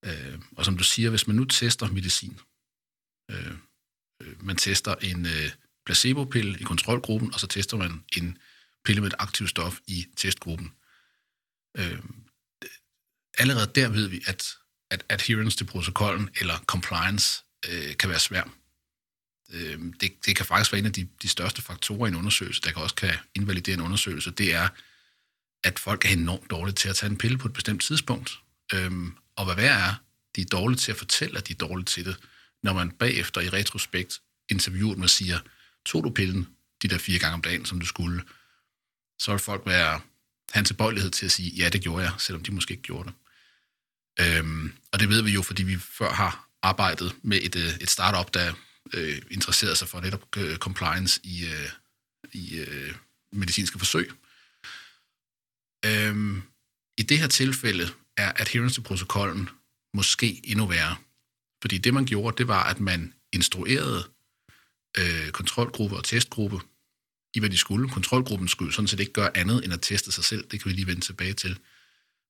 [0.06, 2.40] Øh, og som du siger, hvis man nu tester medicin,
[3.32, 3.52] øh,
[4.22, 5.52] øh man tester en øh,
[5.86, 8.38] placebo-pille i kontrolgruppen, og så tester man en
[8.86, 10.72] pille med et aktivt stof i testgruppen.
[11.78, 12.00] Øh,
[13.38, 14.58] allerede der ved vi, at,
[14.90, 18.50] at adherence til protokollen eller compliance øh, kan være svært
[19.54, 22.62] øh, det, det kan faktisk være en af de, de største faktorer i en undersøgelse,
[22.62, 24.68] der kan også kan invalidere en undersøgelse, det er,
[25.64, 28.40] at folk er enormt dårlige til at tage en pille på et bestemt tidspunkt.
[28.74, 29.94] Øhm, og hvad værre er,
[30.36, 32.18] de er dårlige til at fortælle, at de er dårlige til det,
[32.64, 35.40] når man bagefter i retrospekt interviewer dem og siger,
[35.86, 36.48] tog du pillen
[36.82, 38.24] de der fire gange om dagen, som du skulle,
[39.20, 40.02] så vil folk være,
[40.52, 43.10] have en tilbøjelighed til at sige, ja, det gjorde jeg, selvom de måske ikke gjorde
[43.10, 43.16] det.
[44.20, 47.90] Øhm, og det ved vi jo, fordi vi før har arbejdet med et, øh, et
[47.90, 48.54] startup, der
[48.94, 51.70] øh, interesserede sig for netop øh, compliance i, øh,
[52.34, 52.96] i øh,
[53.32, 54.12] medicinske forsøg.
[55.86, 56.42] Øhm,
[56.98, 59.50] I det her tilfælde er adherence til protokollen
[59.94, 60.96] måske endnu værre.
[61.62, 64.04] Fordi det, man gjorde, det var, at man instruerede
[64.98, 66.60] øh, kontrolgruppe og testgruppe
[67.36, 67.90] i, hvad de skulle.
[67.90, 70.48] Kontrolgruppen skulle sådan set ikke gøre andet end at teste sig selv.
[70.52, 71.60] Det kan vi lige vende tilbage til.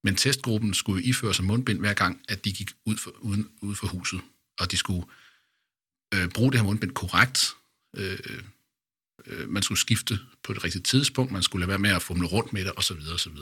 [0.03, 3.75] Men testgruppen skulle iføre sig mundbind hver gang, at de gik ud for, uden, ud
[3.75, 4.21] for huset.
[4.59, 5.05] Og de skulle
[6.13, 7.55] øh, bruge det her mundbind korrekt.
[7.95, 8.19] Øh,
[9.25, 12.27] øh, man skulle skifte på det rigtige tidspunkt, man skulle lade være med at fumle
[12.27, 12.99] rundt med det, osv.
[13.13, 13.37] osv.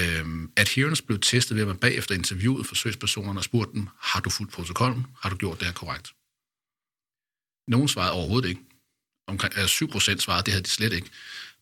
[0.00, 4.30] Øh, adherence blev testet ved, at man bagefter interviewede forsøgspersonerne og spurgte dem, har du
[4.30, 5.06] fuldt protokollen?
[5.20, 6.12] Har du gjort det her korrekt?
[7.68, 8.60] Nogen svarede overhovedet ikke.
[9.26, 11.10] Omkring altså, 7 procent svarede, det havde de slet ikke.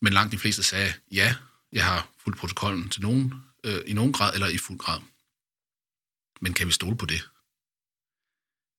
[0.00, 1.34] Men langt de fleste sagde, ja,
[1.72, 5.00] jeg har fuldt protokollen til nogen, øh, i nogen grad eller i fuld grad.
[6.40, 7.28] Men kan vi stole på det?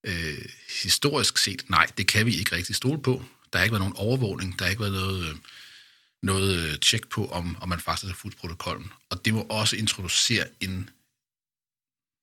[0.06, 0.48] Øh,
[0.82, 3.24] historisk set, nej, det kan vi ikke rigtig stole på.
[3.52, 5.36] Der har ikke været nogen overvågning, der har ikke været noget, øh,
[6.22, 8.92] noget øh, tjek på, om, om man faktisk har fuldt protokollen.
[9.10, 10.90] Og det må også introducere en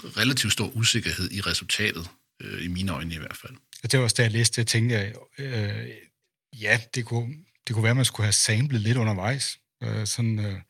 [0.04, 2.10] relativt stor usikkerhed i resultatet,
[2.42, 3.54] øh, i mine øjne i hvert fald.
[3.84, 5.90] Og det var også da jeg læste det, tænkte jeg, øh,
[6.62, 7.36] ja, det kunne,
[7.68, 10.62] det kunne være, at man skulle have samlet lidt undervejs, øh, sådan øh,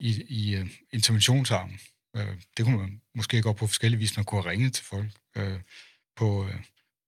[0.00, 1.78] i, i uh, interventionsarmen.
[2.16, 5.10] Øh, det kunne man måske godt på forskellige vis, man kunne have ringet til folk.
[5.36, 5.60] Øh,
[6.16, 6.60] på øh,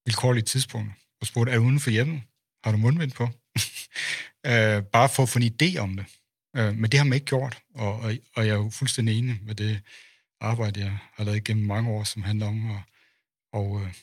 [0.04, 2.22] vilkårlige tidspunkter og spurgt, er du uden for hjemmet?
[2.64, 3.28] Har du mundvind på?
[4.50, 6.06] øh, bare for at få en idé om det.
[6.56, 9.38] Øh, men det har man ikke gjort, og, og, og jeg er jo fuldstændig enig
[9.42, 9.82] med det
[10.40, 12.82] arbejde, jeg har lavet gennem mange år, som handler om at,
[13.52, 13.94] og, øh,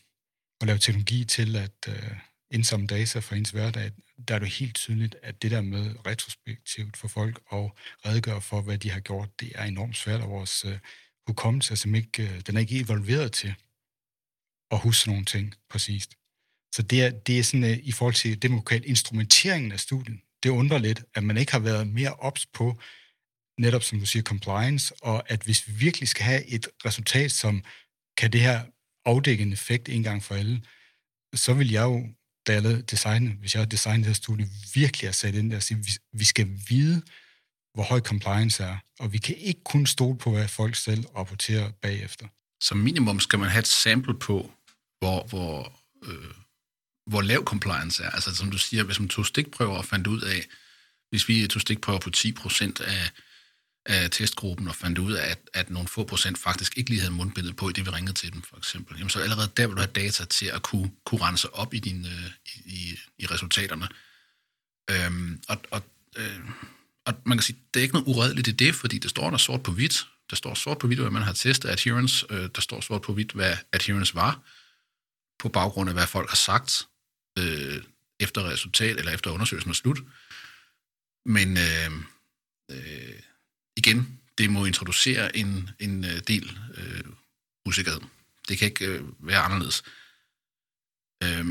[0.62, 2.18] at lave teknologi til at øh,
[2.52, 3.92] indsamle data for ens hverdag,
[4.28, 8.62] der er det helt tydeligt, at det der med retrospektivt for folk og redegøre for,
[8.62, 10.80] hvad de har gjort, det er enormt svært, og vores øh,
[11.28, 13.56] hukommelse er ikke, øh, den er ikke involveret til
[14.72, 16.14] at huske nogle ting præcist.
[16.76, 19.72] Så det er, det er sådan, øh, i forhold til det, man kunne kalde instrumenteringen
[19.72, 22.80] af studiet, det undrer lidt, at man ikke har været mere ops på,
[23.60, 27.64] netop som du siger, compliance, og at hvis vi virkelig skal have et resultat, som
[28.18, 28.66] kan det her
[29.06, 30.62] afdække en effekt en gang for alle,
[31.36, 32.08] så vil jeg jo,
[32.48, 35.58] da jeg lavede hvis jeg har designet det her studie, virkelig have sat ind der
[35.58, 37.02] og sige, vi, vi skal vide,
[37.74, 41.72] hvor høj compliance er, og vi kan ikke kun stole på, hvad folk selv rapporterer
[41.72, 42.28] bagefter.
[42.62, 44.52] Som minimum skal man have et sample på,
[45.00, 46.43] hvor, hvor, øh,
[47.06, 48.10] hvor lav compliance er.
[48.10, 50.48] Altså som du siger, hvis man tog stikprøver og fandt ud af,
[51.10, 53.12] hvis vi tog stikprøver på 10% af,
[53.86, 57.14] af testgruppen og fandt ud af, at, at nogle få procent faktisk ikke lige havde
[57.14, 58.98] mundbindet på i det, vi ringede til dem, for eksempel.
[58.98, 61.80] Jamen, så allerede der vil du have data til at kunne, kunne rense op i,
[61.80, 63.88] din, øh, i, i, i resultaterne.
[64.90, 65.82] Øhm, og, og,
[66.18, 66.40] øh,
[67.06, 69.38] og man kan sige, det er ikke noget uredeligt i det, fordi det står der
[69.38, 70.08] sort på hvidt.
[70.30, 72.26] Der står sort på hvidt, hvad man har testet adherence.
[72.30, 74.40] Øh, der står sort på hvidt, hvad adherence var,
[75.40, 76.88] på baggrund af, hvad folk har sagt
[77.40, 77.84] øh,
[78.20, 80.00] efter resultat, eller efter undersøgelsen er slut.
[81.26, 81.92] Men øh,
[82.72, 83.20] øh,
[83.78, 87.04] igen, det må introducere en, en øh, del øh,
[87.66, 88.02] usikkerhed.
[88.48, 89.84] Det kan ikke øh, være anderledes.
[91.24, 91.46] Øh,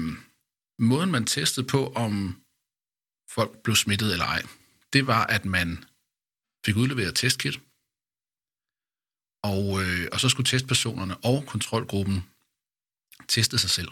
[0.78, 2.42] måden, man testede på, om
[3.28, 4.42] folk blev smittet eller ej,
[4.92, 5.84] det var, at man
[6.66, 7.60] fik udleveret testkit,
[9.42, 12.24] og, øh, og så skulle testpersonerne og kontrolgruppen
[13.28, 13.88] teste sig selv.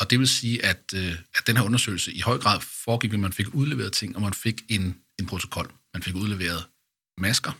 [0.00, 3.20] Og det vil sige, at, øh, at den her undersøgelse i høj grad foregik, at
[3.20, 5.72] man fik udleveret ting, og man fik en, en protokol.
[5.94, 6.66] Man fik udleveret
[7.18, 7.52] masker,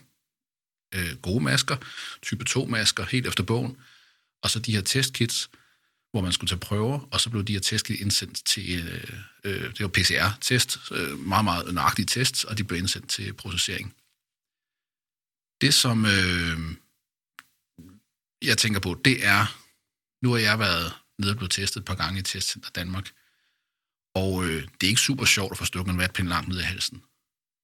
[0.95, 1.77] øh, gode masker,
[2.21, 3.77] type 2-masker, helt efter bogen,
[4.43, 5.49] og så de her testkits,
[6.11, 9.69] hvor man skulle tage prøver, og så blev de her testkits indsendt til, øh, øh
[9.69, 13.95] det var PCR-test, øh, meget, meget nøjagtige tests, og de blev indsendt til processering.
[15.61, 16.59] Det, som øh,
[18.41, 19.45] jeg tænker på, det er,
[20.23, 23.11] nu har jeg været nede og blev testet et par gange i Testcenter Danmark,
[24.15, 26.63] og øh, det er ikke super sjovt at få stukket en vatpind langt ned i
[26.63, 27.01] halsen.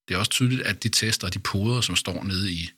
[0.08, 2.70] Det er også tydeligt, at de tester og de poder, som står nede i,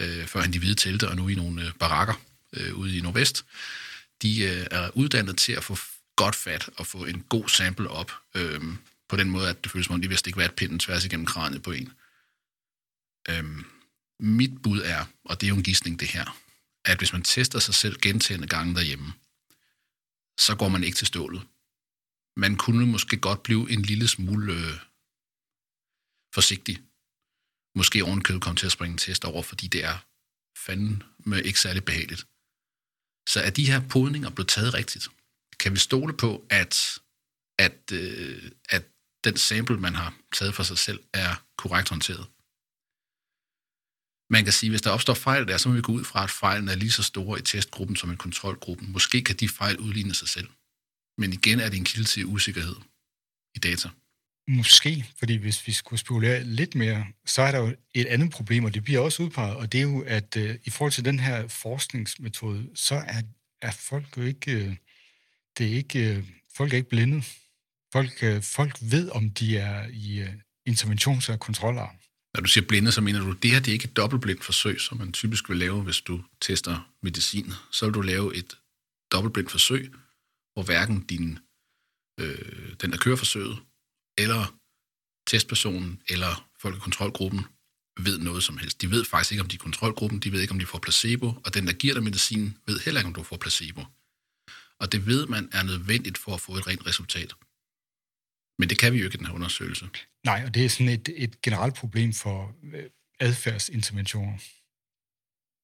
[0.00, 2.14] øh, førhen de hvide telte, og nu i nogle øh, barakker
[2.52, 3.44] øh, ude i Nordvest,
[4.22, 5.76] de øh, er uddannet til at få
[6.16, 8.60] godt fat og få en god sample op, øh,
[9.08, 11.62] på den måde, at det føles som om, de vil ikke vatpinden tværs igennem kraniet
[11.62, 11.92] på en.
[13.28, 13.44] Øh,
[14.20, 16.38] mit bud er, og det er jo en gidsning det her,
[16.84, 19.12] at hvis man tester sig selv gentagende gange derhjemme,
[20.38, 21.42] så går man ikke til stålet.
[22.36, 24.74] Man kunne måske godt blive en lille smule øh,
[26.34, 26.76] forsigtig.
[27.76, 29.98] Måske ovenkød komme til at springe en test over, fordi det er
[30.66, 32.26] fanden med ikke særlig behageligt.
[33.28, 35.08] Så er de her podninger blevet taget rigtigt?
[35.60, 36.98] Kan vi stole på, at,
[37.58, 38.84] at, øh, at
[39.24, 42.26] den sample, man har taget for sig selv, er korrekt håndteret?
[44.34, 46.24] Man kan sige, at hvis der opstår fejl der, så må vi gå ud fra,
[46.24, 48.92] at fejlen er lige så store i testgruppen som i kontrolgruppen.
[48.92, 50.48] Måske kan de fejl udligne sig selv.
[51.18, 52.76] Men igen er det en kilde til usikkerhed
[53.54, 53.88] i data.
[54.48, 58.64] Måske, fordi hvis vi skulle spekulere lidt mere, så er der jo et andet problem,
[58.64, 61.20] og det bliver også udpeget, og det er jo, at øh, i forhold til den
[61.20, 63.22] her forskningsmetode, så er,
[63.62, 64.76] er folk jo ikke, øh,
[65.58, 66.24] det er ikke, øh,
[66.56, 67.22] folk er ikke blinde.
[67.92, 70.32] Folk, øh, folk ved, om de er i øh,
[70.68, 71.96] interventions- og kontrolarm.
[72.34, 74.44] Når du siger blinde, så mener du, at det her det er ikke et dobbeltblindt
[74.44, 77.52] forsøg, som man typisk vil lave, hvis du tester medicin.
[77.70, 78.58] Så vil du lave et
[79.12, 79.94] dobbeltblindt forsøg,
[80.52, 81.38] hvor hverken din,
[82.20, 83.58] øh, den, der kører forsøget,
[84.18, 84.54] eller
[85.26, 87.40] testpersonen, eller folkekontrolgruppen
[88.00, 88.82] ved noget som helst.
[88.82, 91.26] De ved faktisk ikke, om de er kontrolgruppen, de ved ikke, om de får placebo,
[91.44, 93.84] og den, der giver dig medicin, ved heller ikke, om du får placebo.
[94.80, 97.34] Og det ved man er nødvendigt for at få et rent resultat.
[98.58, 99.88] Men det kan vi jo ikke i den her undersøgelse.
[100.24, 102.84] Nej, og det er sådan et, et generelt problem for øh,
[103.20, 104.38] adfærdsinterventioner,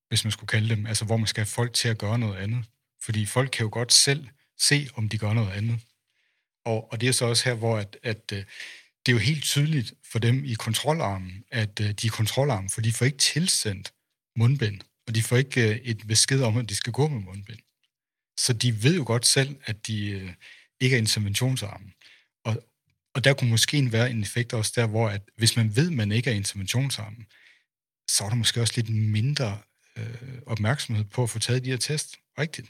[0.09, 2.37] hvis man skulle kalde dem, altså hvor man skal have folk til at gøre noget
[2.37, 2.65] andet.
[3.03, 5.81] Fordi folk kan jo godt selv se, om de gør noget andet.
[6.65, 8.45] Og, og det er så også her, hvor at, at, øh,
[9.07, 12.81] det er jo helt tydeligt for dem i kontrolarmen, at øh, de er kontrolarmen, for
[12.81, 13.93] de får ikke tilsendt
[14.37, 17.59] mundbind, og de får ikke et besked om, at de skal gå med mundbind.
[18.39, 19.97] Så de ved jo godt selv, at de
[20.81, 21.93] ikke er interventionsarmen.
[22.45, 22.70] Og
[23.15, 25.97] og der kunne måske være en effekt også der, hvor at hvis man ved, at
[25.97, 27.27] man ikke er interventionsarmen,
[28.11, 29.63] så er der måske også lidt mindre
[29.97, 32.69] øh, opmærksomhed på at få taget de her test rigtigt.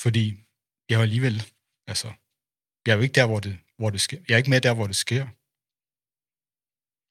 [0.00, 0.44] Fordi
[0.88, 1.42] jeg er alligevel,
[1.86, 2.12] altså,
[2.86, 4.18] jeg er jo ikke der, hvor det, hvor det sker.
[4.28, 5.26] Jeg er ikke med der, hvor det sker.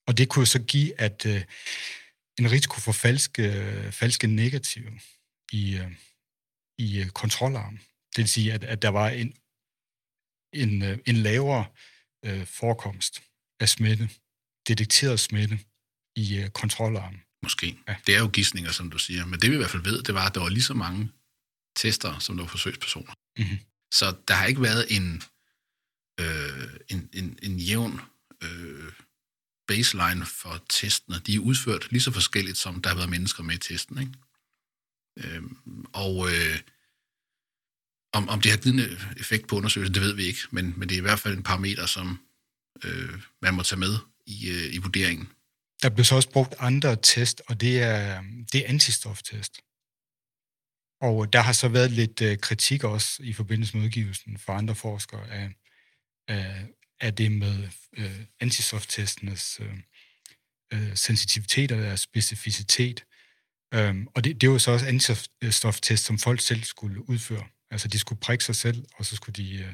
[0.08, 1.44] Og det kunne så give, at øh,
[2.40, 5.00] en risiko for falske, øh, falske negative
[5.52, 5.92] i, øh,
[6.78, 7.80] i øh, kontrolarmen,
[8.16, 9.38] Det vil sige, at, at der var en,
[10.54, 11.97] en, øh, en lavere øh,
[12.46, 13.22] forekomst
[13.60, 14.10] af smitte,
[14.68, 15.60] detekteret smitte
[16.16, 17.22] i øh, kontrolarmen.
[17.44, 17.78] Måske.
[17.88, 17.96] Ja.
[18.08, 19.26] Det er jo gissninger, som du siger.
[19.26, 21.12] Men det vi i hvert fald ved, det var, at der var lige så mange
[21.76, 23.14] tester, som der var forsøgspersoner.
[23.38, 23.60] Mm-hmm.
[23.94, 25.24] Så der har ikke været en,
[26.20, 28.02] øh, en, en, en jævn
[28.44, 28.92] øh,
[29.68, 31.20] baseline for testene.
[31.20, 33.98] De er udført lige så forskelligt, som der har været mennesker med i testen.
[34.00, 34.14] Ikke?
[35.18, 35.44] Øh,
[35.94, 36.60] og øh,
[38.14, 40.74] om, om det har givet en øh, effekt på undersøgelsen, det ved vi ikke, men,
[40.78, 42.20] men det er i hvert fald en parameter, som
[42.84, 45.30] øh, man må tage med i, øh, i vurderingen.
[45.82, 49.62] Der bliver så også brugt andre test, og det er, det er antistoftest.
[51.02, 54.76] Og der har så været lidt øh, kritik også i forbindelse med udgivelsen fra andre
[54.76, 55.52] forskere af,
[56.28, 56.66] af,
[57.00, 59.78] af det med øh, antistoftesternes øh,
[60.74, 63.06] øh, sensitivitet og deres specificitet.
[63.74, 67.48] Øhm, og det, det var så også antistoftest, som folk selv skulle udføre.
[67.72, 69.74] Altså de skulle prikke sig selv, og så skulle de øh,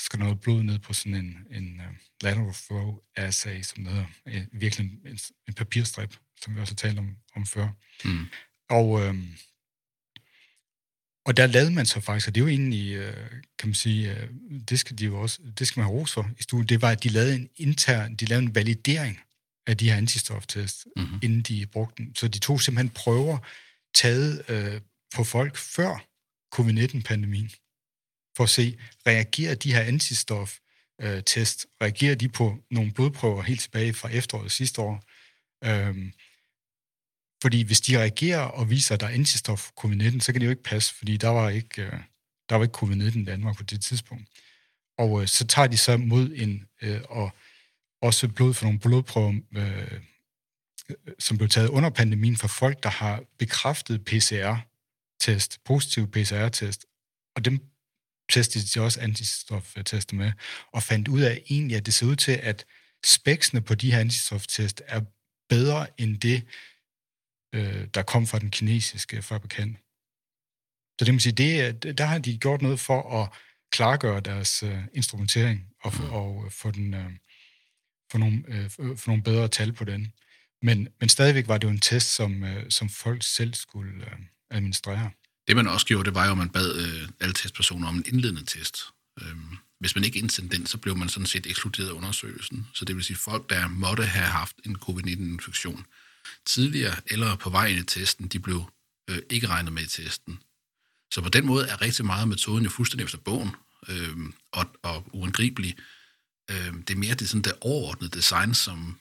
[0.00, 4.60] skal noget blod ned på sådan en, en uh, lateral flow assay, som hedder uh,
[4.60, 7.68] virkelig en, en papirstrip, som vi også har talt om, om før.
[8.04, 8.26] Mm.
[8.68, 9.36] Og, øhm,
[11.26, 14.14] og der lavede man så faktisk, og det er jo egentlig, øh, kan man sige,
[14.14, 14.28] øh,
[14.68, 16.90] det skal de jo også, det skal man have ros for i studiet, det var,
[16.90, 19.20] at de lavede en intern, de lavede en validering
[19.66, 21.18] af de her antistoftest, mm-hmm.
[21.22, 22.14] inden de brugte dem.
[22.14, 23.38] Så de tog simpelthen prøver
[23.94, 24.80] taget øh,
[25.14, 26.06] på folk før
[26.54, 27.50] covid-19-pandemien,
[28.36, 33.94] for at se, reagerer de her antistof-test, øh, reagerer de på nogle blodprøver helt tilbage
[33.94, 35.04] fra efteråret sidste år?
[35.64, 36.12] Øhm,
[37.42, 40.50] fordi hvis de reagerer og viser, at der er antistof covid-19, så kan det jo
[40.50, 41.92] ikke passe, fordi der var ikke, øh,
[42.48, 44.28] der var ikke covid-19 i Danmark på det tidspunkt.
[44.98, 47.32] Og øh, så tager de så mod en, øh, og
[48.02, 50.00] også blod for nogle blodprøver, øh,
[51.18, 54.56] som blev taget under pandemien for folk, der har bekræftet PCR,
[55.24, 56.86] PCR-test, positiv PCR-test,
[57.36, 57.60] og dem
[58.28, 60.32] testede de også antistoftester med,
[60.72, 62.64] og fandt ud af egentlig, at det ser ud til, at
[63.04, 65.00] spæksene på de her antistoftest er
[65.48, 66.42] bedre end det,
[67.54, 69.76] øh, der kom fra den kinesiske fabrikant.
[70.98, 73.28] Så det må sige, det, der har de gjort noget for at
[73.72, 76.10] klargøre deres øh, instrumentering og, mm.
[76.10, 77.10] og få, den, øh,
[78.12, 80.12] få, nogle, øh, få nogle bedre tal på den.
[80.62, 84.18] Men, men stadigvæk var det jo en test, som, øh, som folk selv skulle øh,
[84.50, 85.10] administrere.
[85.48, 88.04] Det man også gjorde, det var jo, at man bad øh, alle testpersoner om en
[88.06, 88.82] indledende test.
[89.22, 92.66] Øhm, hvis man ikke indsendte den, så blev man sådan set ekskluderet af undersøgelsen.
[92.74, 95.86] Så det vil sige, folk, der måtte have haft en covid-19-infektion
[96.46, 98.70] tidligere eller på vej ind i testen, de blev
[99.10, 100.38] øh, ikke regnet med i testen.
[101.12, 103.50] Så på den måde er rigtig meget af metoden jo fuldstændig efter bogen
[103.88, 104.16] øh,
[104.52, 105.76] og, og uangribelig.
[106.50, 108.98] Øh, det er mere det, sådan, det overordnede design, som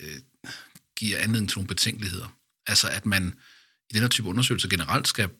[0.00, 0.20] øh,
[0.96, 2.36] giver anledning til nogle betænkeligheder.
[2.66, 3.34] Altså at man
[3.90, 5.30] i den her type undersøgelser generelt skal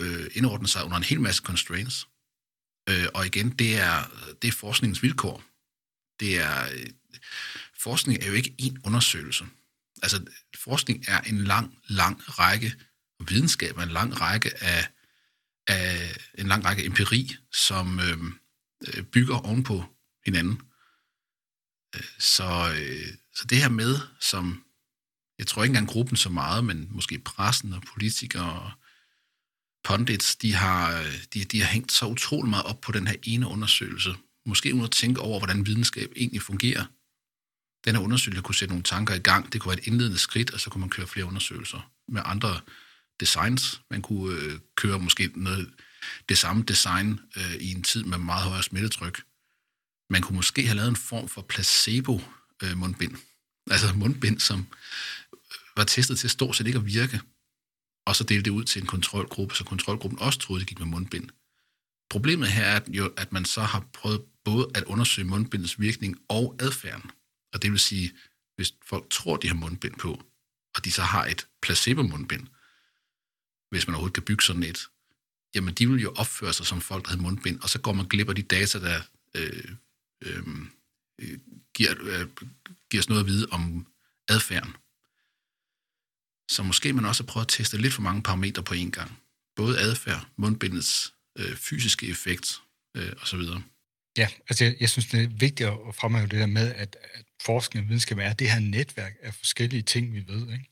[0.00, 2.08] øh, indordne sig under en hel masse constraints.
[2.88, 4.04] Øh, og igen, det er,
[4.42, 5.42] det er forskningens vilkår.
[6.20, 6.86] Det er, øh,
[7.78, 9.44] forskning er jo ikke én undersøgelse.
[10.02, 10.24] Altså,
[10.56, 12.74] forskning er en lang, lang række,
[13.28, 14.88] videnskab er en lang række af,
[15.66, 18.18] af en lang række empiri, som øh,
[18.86, 19.84] øh bygger ovenpå
[20.24, 20.60] hinanden.
[21.96, 24.64] Øh, så, øh, så det her med, som
[25.40, 28.70] jeg tror ikke engang gruppen så meget, men måske pressen og politikere og
[29.84, 33.14] pundits, de har, øh, de, de har hængt så utrolig meget op på den her
[33.22, 34.14] ene undersøgelse.
[34.46, 36.84] Måske uden at tænke over, hvordan videnskab egentlig fungerer.
[37.84, 39.52] Den her undersøgelse kunne sætte nogle tanker i gang.
[39.52, 42.60] Det kunne være et indledende skridt, og så kunne man køre flere undersøgelser med andre
[43.20, 43.80] designs.
[43.90, 45.70] Man kunne øh, køre måske noget,
[46.28, 49.22] det samme design øh, i en tid med meget højere smittetryk.
[50.10, 53.12] Man kunne måske have lavet en form for placebo-mundbind.
[53.12, 53.18] Øh,
[53.70, 54.66] altså mundbind, som
[55.76, 57.20] var testet til stort set ikke at virke,
[58.06, 60.86] og så delte det ud til en kontrolgruppe, så kontrolgruppen også troede, det gik med
[60.86, 61.30] mundbind.
[62.10, 66.56] Problemet her er jo, at man så har prøvet både at undersøge mundbindets virkning og
[66.60, 67.10] adfærden.
[67.52, 68.12] Og det vil sige,
[68.56, 70.22] hvis folk tror, de har mundbind på,
[70.76, 72.46] og de så har et placebo-mundbind,
[73.70, 74.88] hvis man overhovedet kan bygge sådan et,
[75.54, 78.08] jamen de vil jo opføre sig som folk, der har mundbind, og så går man
[78.08, 79.00] glip af de data, der
[79.34, 79.74] øh,
[80.22, 80.46] øh,
[81.18, 81.38] øh
[81.74, 82.26] giver, øh,
[82.90, 83.86] giver os noget at vide om
[84.28, 84.76] adfærden.
[86.50, 89.18] Så måske man også har prøvet at teste lidt for mange parametre på én gang.
[89.56, 92.60] Både adfærd, mundbindets øh, fysiske effekt
[92.96, 93.40] øh, osv.
[94.18, 97.24] Ja, altså jeg, jeg synes, det er vigtigt at fremhæve det der med, at, at
[97.42, 100.70] forskning og videnskab er det her netværk af forskellige ting, vi ved, ikke?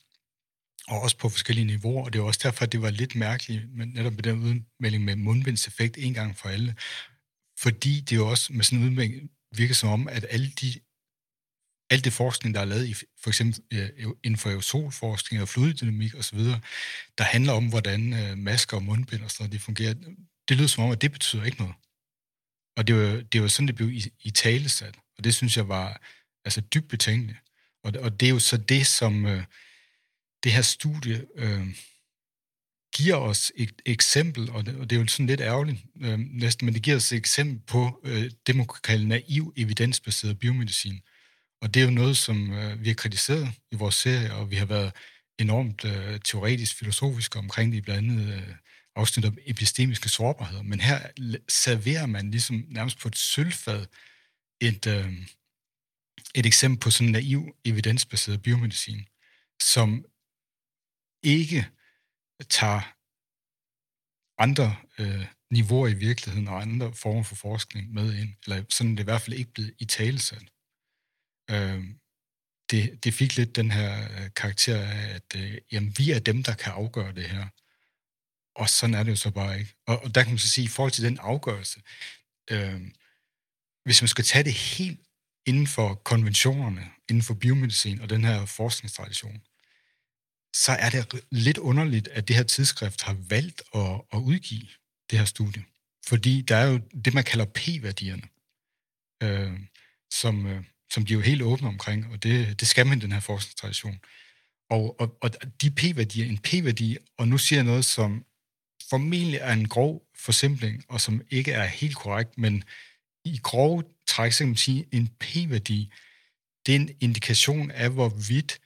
[0.88, 3.76] og også på forskellige niveauer, og det er også derfor, at det var lidt mærkeligt,
[3.76, 6.76] men netop med den udmelding med mundbindseffekt en gang for alle,
[7.58, 10.74] fordi det jo også med sådan en udmelding virker som om, at alle de
[11.91, 13.89] alt det forskning, der er lavet i for eksempel øh,
[14.24, 16.39] inden for aerosolforskning og fluiddynamik osv.,
[17.18, 19.95] der handler om, hvordan øh, masker og mundbind og sådan noget, de fungerer,
[20.49, 21.74] det lyder som om, at det betyder ikke noget.
[22.76, 24.95] Og det var, det var sådan, det blev i, i talesat.
[25.18, 26.03] Og det synes jeg var
[26.45, 27.39] altså dybt betænkeligt.
[27.84, 29.45] Og, og det er jo så det, som øh,
[30.43, 31.66] det her studie øh,
[32.95, 36.64] giver os et eksempel, og det, og det er jo sådan lidt ærgerligt øh, næsten,
[36.64, 41.01] men det giver os et eksempel på øh, det, man kan kalde naiv evidensbaseret biomedicin.
[41.62, 44.56] Og det er jo noget, som øh, vi har kritiseret i vores serie, og vi
[44.56, 44.92] har været
[45.38, 48.54] enormt øh, teoretisk filosofisk omkring det, blandt andet øh,
[48.96, 50.62] afsnit om epistemiske sårbarheder.
[50.62, 50.98] Men her
[51.48, 53.86] serverer man ligesom nærmest på et sølvfad
[54.61, 55.12] et, øh,
[56.34, 59.06] et eksempel på sådan en naiv evidensbaseret biomedicin,
[59.62, 60.04] som
[61.22, 61.66] ikke
[62.50, 62.80] tager
[64.38, 68.98] andre øh, niveauer i virkeligheden og andre former for forskning med ind, eller sådan det
[68.98, 70.44] er i hvert fald ikke blevet i talesat.
[71.51, 71.84] Øh,
[72.70, 76.42] det, det fik lidt den her øh, karakter af, at øh, jamen, vi er dem,
[76.42, 77.46] der kan afgøre det her.
[78.55, 79.74] Og sådan er det jo så bare ikke.
[79.86, 81.80] Og, og der kan man så sige, i forhold til den afgørelse,
[82.51, 82.80] øh,
[83.84, 85.01] hvis man skal tage det helt
[85.46, 89.42] inden for konventionerne, inden for biomedicin og den her forskningstradition,
[90.55, 94.68] så er det lidt underligt, at det her tidsskrift har valgt at, at udgive
[95.11, 95.64] det her studie.
[96.07, 98.28] Fordi der er jo det, man kalder p-værdierne,
[99.22, 99.61] øh,
[100.11, 103.01] som, øh, som de er jo helt åbne omkring, og det, det skal man i
[103.01, 104.01] den her forskningstradition.
[104.70, 105.30] Og, og, og
[105.62, 108.24] de p-værdier, en p-værdi, og nu siger jeg noget, som
[108.91, 112.64] formentlig er en grov forsimpling, og som ikke er helt korrekt, men
[113.24, 115.93] i grove træk, så kan man sige, en p-værdi,
[116.66, 118.61] det er en indikation af, hvorvidt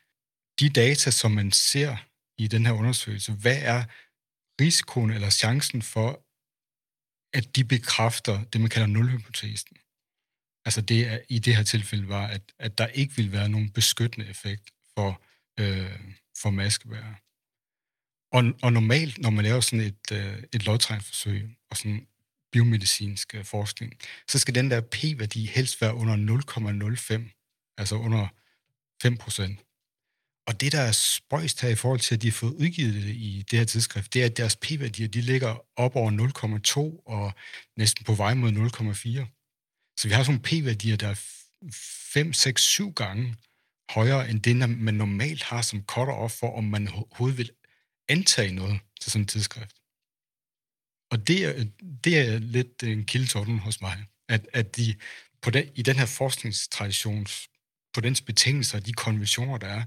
[0.61, 1.97] de data, som man ser
[2.39, 3.85] i den her undersøgelse, hvad er
[4.61, 6.25] risikoen eller chancen for,
[7.37, 9.77] at de bekræfter det, man kalder nulhypotesen?
[10.65, 13.71] Altså det er, i det her tilfælde var, at, at der ikke vil være nogen
[13.71, 15.23] beskyttende effekt for,
[15.61, 15.99] øh,
[16.43, 17.15] for maskebærere.
[18.33, 22.07] Og, og normalt, når man laver sådan et, øh, et lodtrækningsforsøg og sådan
[22.53, 23.93] biomedicinsk øh, forskning,
[24.29, 28.29] så skal den der p-værdi helst være under 0,05, altså under
[29.03, 29.61] 5 procent.
[30.47, 33.15] Og det, der er spøjst her i forhold til, at de har fået udgivet det
[33.15, 37.33] i det her tidsskrift, det er, at deres p-værdier de ligger op over 0,2 og
[37.77, 39.42] næsten på vej mod 0,4.
[40.03, 41.21] Så vi har sådan nogle p-værdier, der er
[42.13, 43.37] 5, 6, 7 gange
[43.91, 47.51] højere end det, man normalt har som cutter-off for, om man overhovedet vil
[48.09, 49.77] antage noget til sådan et tidsskrift.
[51.11, 51.65] Og det er,
[52.05, 54.95] det er lidt en kildetorten hos mig, at, at de
[55.43, 57.27] på den, i den her forskningstradition,
[57.95, 59.85] på dens betingelser og de konventioner, der er,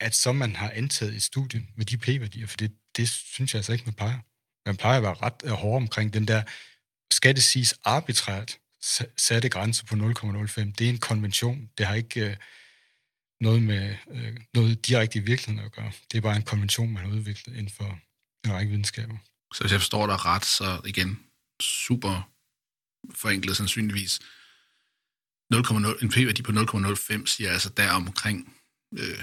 [0.00, 3.58] at så man har antaget et studie med de p-værdier, for det, det synes jeg
[3.58, 4.18] altså ikke, man plejer.
[4.66, 6.42] Man plejer at være ret øh, hård omkring den der,
[7.14, 8.58] skal det siges arbitrært,
[9.16, 10.72] satte grænse på 0,05.
[10.78, 11.70] Det er en konvention.
[11.78, 12.36] Det har ikke øh,
[13.40, 15.92] noget med øh, noget direkte i virkeligheden at gøre.
[16.12, 18.00] Det er bare en konvention, man har udviklet inden for
[18.44, 19.16] en række videnskaber.
[19.54, 21.20] Så hvis jeg forstår dig ret, så igen,
[21.60, 22.30] super
[23.14, 24.20] forenklet sandsynligvis,
[25.54, 28.56] 0,0, en p-værdi på 0,05 siger altså der omkring
[28.98, 29.22] øh,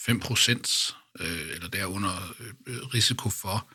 [0.00, 2.34] 5 procent, øh, eller derunder
[2.66, 3.70] øh, risiko for,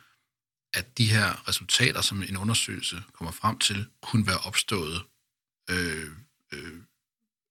[0.74, 5.02] at de her resultater, som en undersøgelse kommer frem til, kunne være opstået
[5.70, 6.10] øh,
[6.52, 6.74] øh,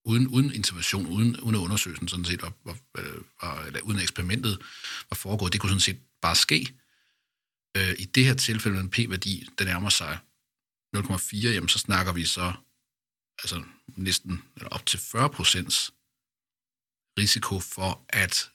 [0.05, 2.77] uden, uden intervention, uden, uden at undersøgelsen sådan set var, var,
[3.41, 4.57] var, eller uden eksperimentet
[5.09, 5.53] var foregået.
[5.53, 6.75] Det kunne sådan set bare ske.
[7.77, 10.19] Øh, I det her tilfælde med en p-værdi, der nærmer sig
[10.97, 12.53] 0,4, jamen så snakker vi så
[13.43, 15.93] altså næsten eller op til 40 procents
[17.19, 18.49] risiko for, at,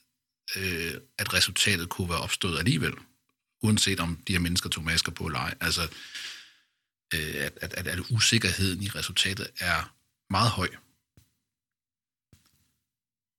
[0.55, 2.93] øh, at resultatet kunne være opstået alligevel,
[3.63, 5.53] uanset om de her mennesker tog masker på eller ej.
[5.61, 5.89] Altså, øh,
[7.15, 9.95] Øh, at, at, at, at usikkerheden i resultatet er
[10.29, 10.69] meget høj.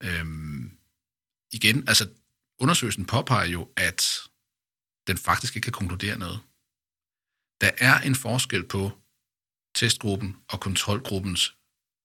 [0.02, 0.78] Øhm,
[1.52, 2.10] igen, altså
[2.58, 4.18] undersøgelsen påpeger jo, at
[5.06, 6.40] den faktisk ikke kan konkludere noget.
[7.60, 8.98] Der er en forskel på
[9.74, 11.56] testgruppen og kontrolgruppens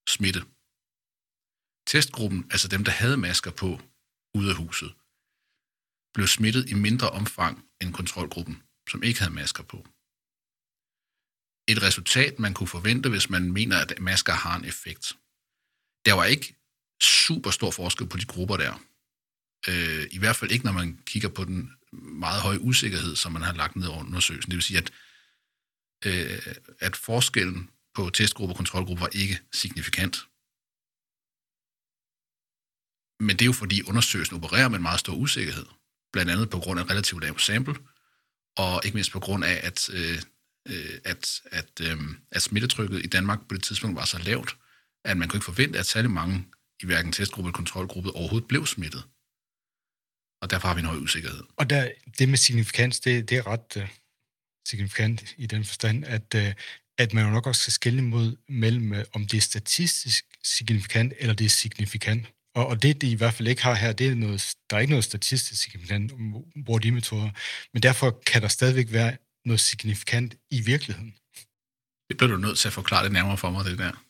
[0.08, 0.42] smitte.
[1.86, 3.80] Testgruppen, altså dem, der havde masker på
[4.34, 4.94] ude af huset,
[6.14, 9.86] blev smittet i mindre omfang end kontrolgruppen, som ikke havde masker på.
[11.68, 15.16] Et resultat, man kunne forvente, hvis man mener, at masker har en effekt.
[16.06, 16.56] Der var ikke
[17.02, 18.82] super stor forskel på de grupper der.
[19.68, 23.42] Øh, I hvert fald ikke, når man kigger på den meget høje usikkerhed, som man
[23.42, 24.50] har lagt ned over undersøgelsen.
[24.50, 24.92] Det vil sige, at,
[26.06, 30.16] øh, at forskellen på testgruppe og kontrolgruppe var ikke signifikant.
[33.26, 35.66] Men det er jo fordi undersøgelsen opererer med en meget stor usikkerhed.
[36.12, 37.74] Blandt andet på grund af relativt lav sample,
[38.56, 40.22] og ikke mindst på grund af, at, øh,
[40.68, 41.98] øh, at, at, øh,
[42.30, 44.56] at smittetrykket i Danmark på det tidspunkt var så lavt,
[45.04, 46.44] at man kunne ikke forvente, at særlig mange
[46.82, 49.04] i hverken testgruppe eller kontrolgruppe overhovedet blev smittet.
[50.42, 51.42] Og derfor har vi en høj usikkerhed.
[51.56, 53.88] Og der, det med signifikans, det, det er ret uh,
[54.68, 56.52] signifikant i den forstand, at, uh,
[56.98, 61.12] at man jo nok også skal skille mod mellem, uh, om det er statistisk signifikant,
[61.18, 62.26] eller det er signifikant.
[62.54, 64.80] Og, og det, de i hvert fald ikke har her, det er noget, der er
[64.80, 66.12] ikke noget statistisk signifikant,
[66.64, 67.30] hvor de metoder.
[67.72, 71.14] Men derfor kan der stadigvæk være noget signifikant i virkeligheden.
[72.08, 74.04] Det bliver du nødt til at forklare det nærmere for mig, det der.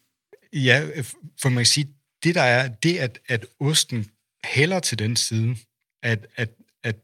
[0.53, 1.03] Ja,
[1.41, 4.11] for man kan sige, det der er, det at, at osten
[4.45, 5.57] hælder til den side,
[6.03, 6.51] at, at,
[6.83, 6.97] at,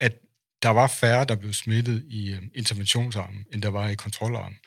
[0.00, 0.12] at
[0.62, 4.58] der var færre, der blev smittet i uh, interventionsarmen, end der var i kontrolarmen.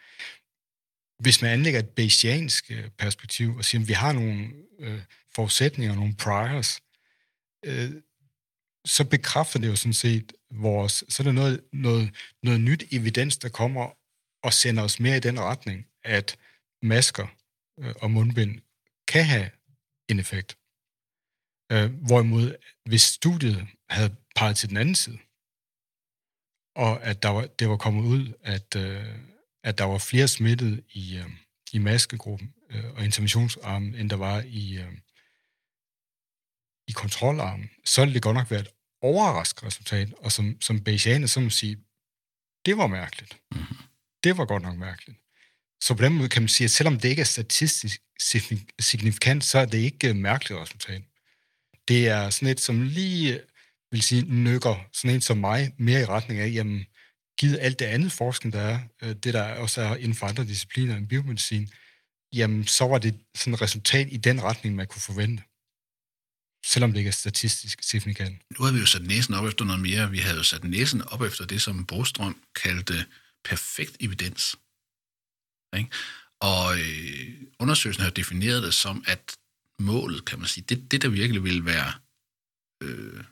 [1.20, 5.02] Hvis man anlægger et Bayesiansk uh, perspektiv og siger, at vi har nogle uh,
[5.36, 6.82] forudsætninger, nogle priors,
[7.68, 7.92] uh,
[8.86, 13.38] så bekræfter det jo sådan set vores, så er der noget, noget, noget nyt evidens,
[13.38, 13.98] der kommer
[14.44, 16.38] og sender os mere i den retning, at
[16.82, 17.28] masker
[17.80, 18.62] øh, og mundbind
[19.08, 19.50] kan have
[20.10, 20.58] en effekt.
[21.72, 22.56] Øh, hvorimod,
[22.86, 25.20] hvis studiet havde peget til den anden side,
[26.76, 29.16] og at der var, det var kommet ud, at, øh,
[29.64, 31.24] at der var flere smittede i,
[31.74, 32.54] i maskegruppen
[32.96, 34.80] og interventionsarmen, end der var i,
[36.92, 41.28] i kontrolarmen, så ville det godt nok være et overraskende resultat, og som, som Bayesianer,
[41.28, 41.78] så må sige,
[42.66, 43.38] det var mærkeligt.
[43.52, 43.78] Mm-hmm.
[44.24, 45.18] Det var godt nok mærkeligt.
[45.82, 48.02] Så på den måde kan man sige, at selvom det ikke er statistisk
[48.80, 51.02] signifikant, så er det ikke et mærkeligt resultat.
[51.88, 53.40] Det er sådan et, som lige
[53.92, 56.86] vil sige, nykker sådan en som mig mere i retning af, jamen,
[57.40, 60.44] givet alt det andet forskning, der er, øh, det der også er inden for andre
[60.44, 61.70] discipliner end biomedicin,
[62.34, 65.44] jamen, så var det sådan et resultat i den retning, man kunne forvente
[66.66, 68.42] selvom det ikke er statistisk signifikant.
[68.60, 70.12] Nu har vi jo sat næsen op efter noget mere.
[70.12, 73.06] Vi havde jo sat næsen op efter det, som Brostrøm kaldte
[73.44, 74.56] perfekt evidens.
[75.78, 75.90] Ikke?
[76.40, 79.36] Og øh, undersøgelsen har defineret det som, at
[79.80, 81.94] målet, kan man sige, det, det der virkelig ville være,
[82.84, 83.24] øh,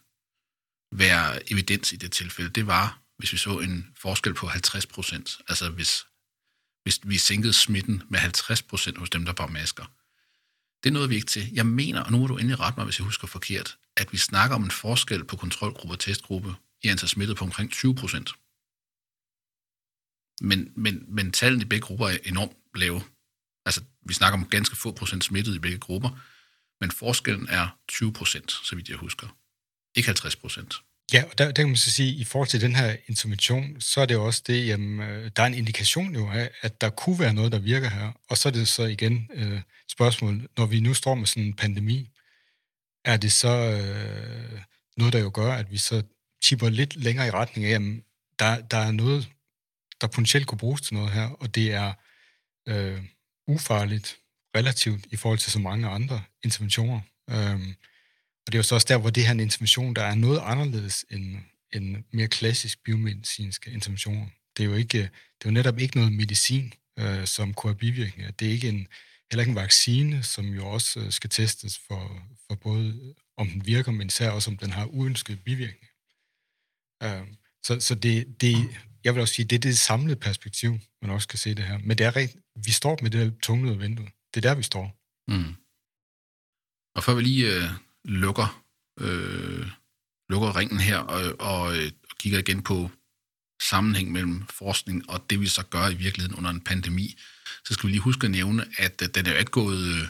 [0.91, 5.37] være evidens i det tilfælde, det var, hvis vi så en forskel på 50 procent.
[5.47, 6.05] Altså hvis,
[6.83, 9.85] hvis vi sænkede smitten med 50 procent hos dem, der bar masker
[10.83, 11.53] det nåede vi ikke til.
[11.53, 14.17] Jeg mener, og nu må du endelig rette mig, hvis jeg husker forkert, at vi
[14.17, 18.33] snakker om en forskel på kontrolgruppe og testgruppe i antal smittet på omkring 20 procent.
[20.41, 23.01] Men, men, men tallene i begge grupper er enormt lave.
[23.65, 26.09] Altså, vi snakker om ganske få procent smittet i begge grupper,
[26.81, 29.27] men forskellen er 20 procent, så vidt jeg husker.
[29.95, 30.81] Ikke 50 procent.
[31.13, 33.81] Ja, og der, der kan man så sige, at i forhold til den her intervention,
[33.81, 36.81] så er det jo også det, jamen, øh, der er en indikation jo af, at
[36.81, 38.11] der kunne være noget, der virker her.
[38.29, 41.53] Og så er det så igen øh, spørgsmålet, når vi nu står med sådan en
[41.53, 42.09] pandemi,
[43.05, 44.59] er det så øh,
[44.97, 46.03] noget, der jo gør, at vi så
[46.43, 48.03] tipper lidt længere i retning af, jamen,
[48.39, 49.29] der, der er noget,
[50.01, 51.93] der potentielt kunne bruges til noget her, og det er
[52.67, 53.01] øh,
[53.47, 54.17] ufarligt
[54.55, 57.01] relativt i forhold til så mange andre interventioner.
[57.29, 57.59] Øh,
[58.45, 60.39] og det er jo så også der, hvor det her en intervention, der er noget
[60.43, 61.37] anderledes end,
[61.73, 64.27] end mere klassisk biomedicinske interventioner.
[64.57, 67.77] Det er jo, ikke, det er jo netop ikke noget medicin, øh, som kunne have
[67.77, 68.31] bivirkninger.
[68.31, 68.87] Det er ikke en,
[69.31, 73.65] heller ikke en vaccine, som jo også øh, skal testes for, for både om den
[73.65, 75.87] virker, men især også om den har uønskede bivirkninger.
[77.03, 77.27] Øh,
[77.63, 78.55] så så det, det,
[79.03, 81.77] jeg vil også sige, det er det samlede perspektiv, man også kan se det her.
[81.77, 84.09] Men det er rent, vi står med det her tunglede vindue.
[84.33, 84.85] Det er der, vi står.
[85.27, 85.55] Mm.
[86.95, 87.69] Og før vi lige øh,
[88.05, 88.63] lukker,
[88.99, 89.67] øh,
[90.29, 92.91] lukker ringen her og, og, øh, og kigger igen på
[93.61, 97.15] sammenhæng mellem forskning og det, vi så gør i virkeligheden under en pandemi,
[97.65, 100.09] så skal vi lige huske at nævne, at den er jo ikke gået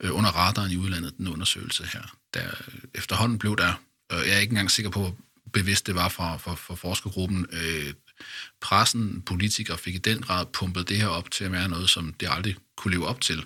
[0.00, 2.16] øh, under radaren i udlandet, den undersøgelse her.
[2.34, 2.50] Der,
[2.94, 3.72] efterhånden blev der,
[4.10, 5.16] og jeg er ikke engang sikker på, hvor
[5.52, 7.94] bevidst det var fra, fra, fra forskergruppen, øh,
[8.60, 12.12] pressen, politikere fik i den grad pumpet det her op til at være noget, som
[12.12, 13.44] det aldrig kunne leve op til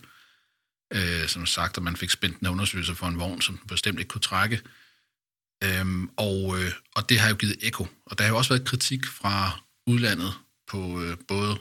[0.95, 4.09] øh, som sagt, at man fik spændt en undersøgelse for en vogn, som bestemt ikke
[4.09, 4.61] kunne trække.
[5.64, 7.86] Øhm, og, øh, og det har jo givet ekko.
[8.07, 10.32] Og der har jo også været kritik fra udlandet
[10.68, 11.59] på øh, både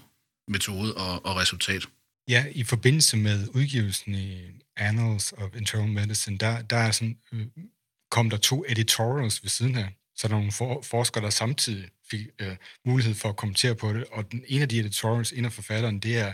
[0.48, 1.88] metode og, og resultat.
[2.28, 4.42] Ja, i forbindelse med udgivelsen i
[4.78, 7.48] Annals of Internal Medicine, der, der er sådan, øh,
[8.12, 9.96] kom der to editorials ved siden af.
[10.16, 12.56] Så der er nogle for, forskere, der samtidig fik øh,
[12.86, 14.06] mulighed for at kommentere på det.
[14.12, 16.34] Og den, ene af de editorials, en af forfatteren, det er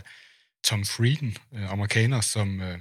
[0.70, 2.78] Tom Frieden, øh, amerikaner, som øh,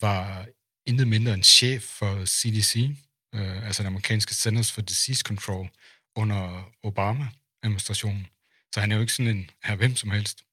[0.00, 0.46] var
[0.86, 2.90] intet mindre end chef for CDC,
[3.34, 5.68] øh, altså den amerikanske Centers for Disease Control,
[6.16, 8.26] under Obama-administrationen.
[8.74, 10.44] Så han er jo ikke sådan en her hvem som helst.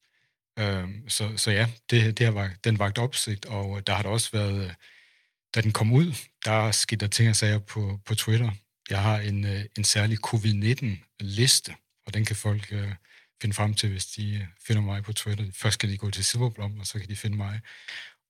[0.58, 4.10] Øh, så, så ja, det, det har vagt, den vagt opsigt, og der har der
[4.10, 4.74] også været, øh,
[5.54, 6.14] da den kom ud,
[6.44, 8.50] der skete der ting og sager på, på Twitter.
[8.90, 11.74] Jeg har en, øh, en særlig covid-19-liste,
[12.06, 12.92] og den kan folk øh,
[13.42, 15.44] finde frem til, hvis de øh, finder mig på Twitter.
[15.54, 17.60] Først skal de gå til Silverblom, og så kan de finde mig.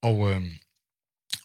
[0.02, 0.42] Og, øh,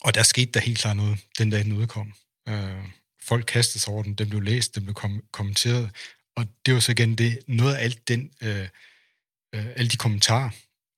[0.01, 2.13] og der skete der helt klart noget, den dag den udkom.
[2.49, 2.83] Øh,
[3.21, 5.89] folk kastede sig over den, den blev læst, den blev kom- kommenteret,
[6.37, 8.67] og det var så igen det, noget af alt den, øh,
[9.55, 10.49] øh, alle de kommentarer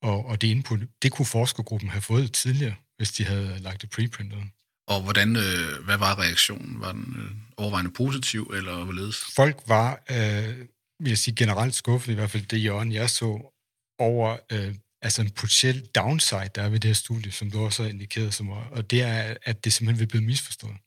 [0.02, 3.90] og, og det input, det kunne forskergruppen have fået tidligere, hvis de havde lagt det
[3.90, 4.44] preprintet.
[4.88, 6.82] Og hvordan, øh, hvad var reaktionen?
[6.82, 9.18] Var den øh, overvejende positiv, eller hvorledes?
[9.36, 10.66] Folk var, øh,
[11.00, 13.56] vil jeg sige, generelt skuffet, i hvert fald det hjørne, jeg så,
[14.00, 17.84] over øh, altså en potentiel downside, der er ved det her studie, som du også
[17.84, 20.78] har indikeret, som, og det er, at det simpelthen vil blive misforstået.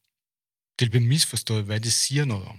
[0.78, 2.58] Det vil blive misforstået, hvad det siger noget om.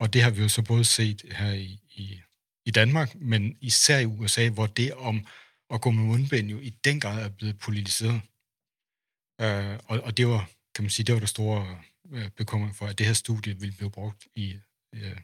[0.00, 2.20] Og det har vi jo så både set her i, i,
[2.66, 5.26] i Danmark, men især i USA, hvor det om
[5.70, 8.20] at gå med mundbind jo i den grad er blevet politiseret.
[9.40, 11.78] Øh, og, og det var, kan man sige, det var der store
[12.12, 14.56] øh, bekymring for, at det her studie ville blive brugt i,
[14.94, 15.16] øh,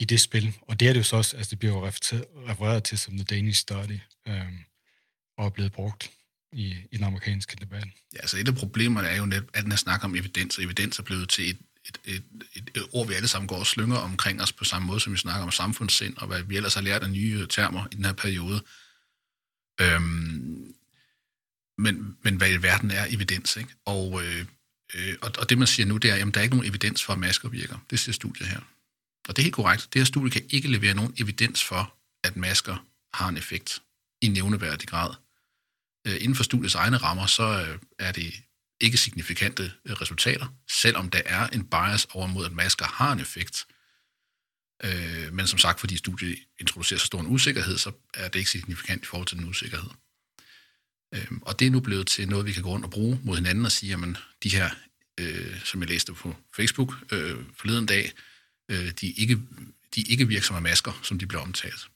[0.00, 0.56] i det spil.
[0.62, 1.86] Og det er det jo så også, altså det bliver jo
[2.48, 4.34] refereret til som The Danish Study, uh,
[5.38, 6.10] og er blevet brugt
[6.52, 7.84] i, i den amerikanske debat.
[8.14, 10.64] Ja, altså et af problemerne er jo net, at den her snak om evidens, og
[10.64, 12.24] evidens er blevet til et, et, et,
[12.54, 15.12] et, et ord, vi alle sammen går og slynger omkring os på samme måde, som
[15.12, 17.94] vi snakker om samfundssind, og hvad vi ellers har lært af nye øh, termer i
[17.94, 18.62] den her periode.
[19.80, 20.74] Øhm,
[21.78, 23.70] men, men hvad i verden er evidens, ikke?
[23.84, 24.46] Og, øh,
[24.94, 27.04] øh, og, og det man siger nu, det er, at der er ikke nogen evidens
[27.04, 27.78] for, at masker virker.
[27.90, 28.60] Det siger studiet her.
[29.28, 29.88] Og det er helt korrekt.
[29.92, 31.94] Det her studie kan ikke levere nogen evidens for,
[32.24, 33.82] at masker har en effekt
[34.22, 35.14] i nævneværdig grad.
[36.06, 38.34] Øh, inden for studiets egne rammer, så øh, er det
[38.80, 43.20] ikke signifikante øh, resultater, selvom der er en bias over mod, at masker har en
[43.20, 43.66] effekt.
[45.32, 49.02] Men som sagt, fordi studiet introducerer så stor en usikkerhed, så er det ikke signifikant
[49.02, 49.90] i forhold til den usikkerhed.
[51.42, 53.64] Og det er nu blevet til noget, vi kan gå rundt og bruge mod hinanden
[53.64, 54.70] og sige, at de her,
[55.64, 56.94] som jeg læste på Facebook
[57.56, 58.12] forleden dag,
[58.68, 59.38] øh, de, ikke,
[59.94, 61.90] de ikke virksomme masker, som de bliver omtalt.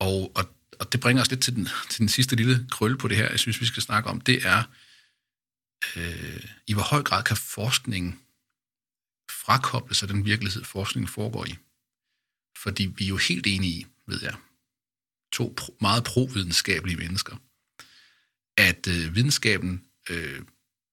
[0.00, 3.08] Og, og, og det bringer os lidt til den, til den sidste lille krølle på
[3.08, 4.20] det her, jeg synes, vi skal snakke om.
[4.20, 4.62] Det er,
[5.96, 8.20] øh, i hvor høj grad kan forskningen
[9.30, 11.56] frakoble sig den virkelighed, forskningen foregår i.
[12.58, 14.34] Fordi vi er jo helt enige i, ved jeg,
[15.32, 17.36] to pro, meget providenskabelige mennesker,
[18.56, 20.42] at øh, videnskaben, øh,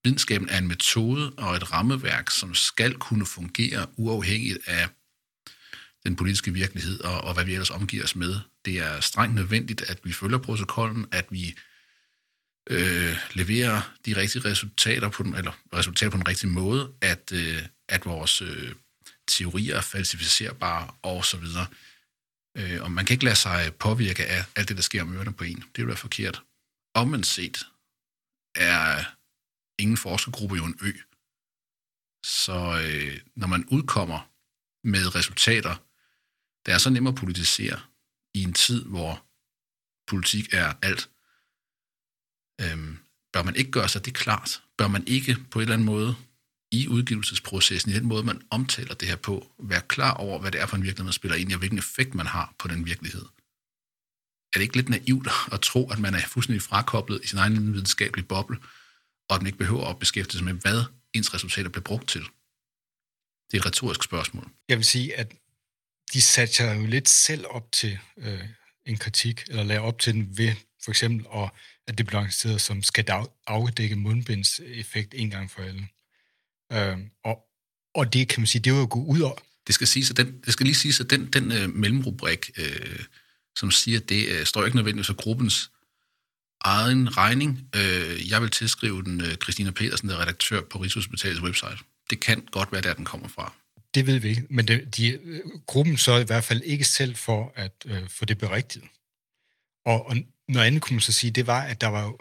[0.06, 4.90] videnskaben er en metode og et rammeværk, som skal kunne fungere uafhængigt af
[6.06, 8.40] den politiske virkelighed og, og hvad vi ellers omgiver os med.
[8.66, 11.56] Det er strengt nødvendigt, at vi følger protokollen, at vi
[12.70, 17.62] øh, leverer de rigtige resultater på den, eller resultater på den rigtige måde, at, øh,
[17.90, 18.76] at vores øh,
[19.28, 21.68] teorier er falsificerbare og så videre.
[22.58, 25.34] Øh, og man kan ikke lade sig påvirke af alt det, der sker om ørerne
[25.34, 25.58] på en.
[25.58, 26.42] Det vil være forkert.
[26.96, 27.66] Omvendt set
[28.56, 29.04] er
[29.80, 30.92] ingen forskergruppe jo en ø.
[32.24, 34.32] Så øh, når man udkommer
[34.84, 35.76] med resultater,
[36.66, 37.80] der er så nemmere at politisere
[38.34, 39.26] i en tid, hvor
[40.08, 41.10] politik er alt,
[42.62, 42.98] øhm,
[43.34, 44.64] bør man ikke gøre sig det klart?
[44.78, 46.16] Bør man ikke på en eller anden måde
[46.72, 50.62] i udgivelsesprocessen, i den måde, man omtaler det her på, være klar over, hvad det
[50.62, 52.86] er for en virkelighed, man spiller ind i, og hvilken effekt man har på den
[52.86, 53.22] virkelighed?
[54.54, 57.74] Er det ikke lidt naivt at tro, at man er fuldstændig frakoblet i sin egen
[57.74, 58.58] videnskabelige boble,
[59.30, 62.22] og at man ikke behøver at beskæftige sig med, hvad ens resultater bliver brugt til?
[63.52, 64.52] Det er et retorisk spørgsmål.
[64.70, 65.32] Jeg vil sige, at
[66.14, 68.44] de satte jo lidt selv op til øh,
[68.86, 70.56] en kritik, eller lagde op til den ved
[70.86, 71.50] for eksempel, at,
[71.88, 73.06] at det blev lanceret som skal
[73.48, 75.88] afdække mundbindseffekt en gang for alle.
[76.72, 77.38] Øh, og,
[77.96, 79.40] og det kan man sige, det var jo gå ud over.
[79.68, 83.00] Det skal, siges, at den, det skal lige siges, at den, den øh, mellemrubrik, øh,
[83.58, 85.72] som siger, at det øh, står ikke nødvendigvis for gruppens
[86.62, 87.70] egen regning.
[87.76, 91.78] Øh, jeg vil tilskrive den øh, Christina Petersen, der er redaktør på Rigshospitalets website.
[92.10, 93.54] Det kan godt være, der den kommer fra.
[93.96, 97.16] Det ved vi ikke, men det, de, øh, gruppen så i hvert fald ikke selv
[97.16, 98.88] for at øh, få det berigtiget.
[99.86, 100.16] Og, og
[100.48, 102.18] noget andet kunne man så sige, det var, at der var jo,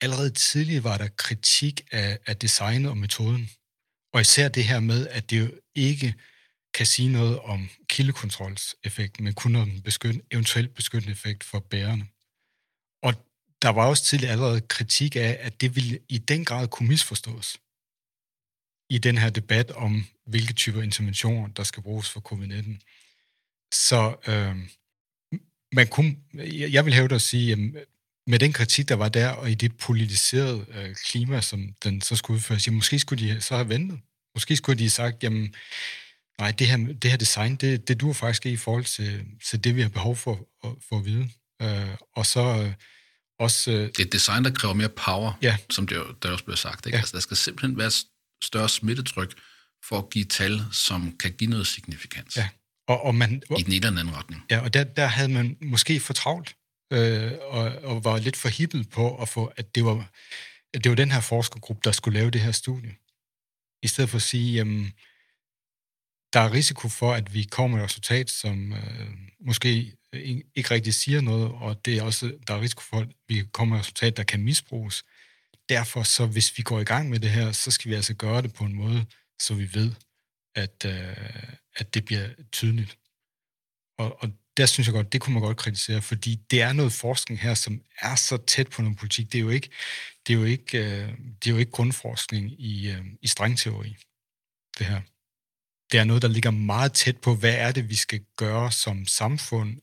[0.00, 3.50] allerede tidligere var der kritik af, af designet og metoden.
[4.12, 6.14] Og især det her med, at det jo ikke
[6.74, 12.06] kan sige noget om kildekontrolseffekten, men kun om beskyt, eventuelt beskyttende effekt for bærerne.
[13.62, 17.60] Der var også tidligere allerede kritik af, at det ville i den grad kunne misforstås
[18.90, 22.78] i den her debat om, hvilke typer interventioner, der skal bruges for covid-19.
[23.72, 24.56] Så øh,
[25.72, 26.16] man kunne,
[26.48, 27.58] jeg vil hæve at sige, at
[28.26, 32.16] med den kritik, der var der, og i det politiserede øh, klima, som den så
[32.16, 34.00] skulle udføres, jamen, måske skulle de så have ventet.
[34.34, 35.54] Måske skulle de have sagt, jamen,
[36.38, 39.64] nej, det her, det her design, det, det duer faktisk ikke i forhold til, til
[39.64, 41.30] det, vi har behov for, for at vide.
[41.62, 42.72] Øh, og så øh,
[43.38, 43.70] også...
[43.70, 45.56] Øh, det er et design, der kræver mere power, ja.
[45.70, 46.86] som det, der også bliver sagt.
[46.86, 46.96] Ikke?
[46.96, 47.00] Ja.
[47.00, 47.90] Altså, der skal simpelthen være
[48.42, 49.34] større smittetryk
[49.84, 52.36] for at give tal, som kan give noget signifikans.
[52.36, 52.48] Ja.
[52.88, 54.44] Og, og man, I den ene eller anden retning.
[54.50, 56.56] Ja, og der, der havde man måske for travlt,
[56.92, 60.10] øh, og, og var lidt for hippet på at få, at det var
[60.74, 62.94] at det var den her forskergruppe, der skulle lave det her studie.
[63.82, 64.92] I stedet for at sige, jamen,
[66.32, 69.08] der er risiko for, at vi kommer med et resultat, som øh,
[69.40, 69.94] måske
[70.54, 73.74] ikke rigtig siger noget, og det er også, der er risiko for, at vi kommer
[73.74, 75.04] med et resultat, der kan misbruges.
[75.68, 78.42] Derfor, så hvis vi går i gang med det her, så skal vi altså gøre
[78.42, 79.06] det på en måde,
[79.38, 79.92] så vi ved,
[80.54, 82.98] at, øh, at det bliver tydeligt.
[83.98, 86.92] Og, og der synes jeg godt, det kunne man godt kritisere, fordi det er noget
[86.92, 89.32] forskning her, som er så tæt på noget politik.
[89.32, 89.70] Det er jo ikke,
[90.26, 93.96] det er jo ikke, øh, det er jo ikke grundforskning i, øh, i strengteori,
[94.78, 95.00] det her.
[95.92, 99.06] Det er noget, der ligger meget tæt på, hvad er det, vi skal gøre som
[99.06, 99.80] samfund,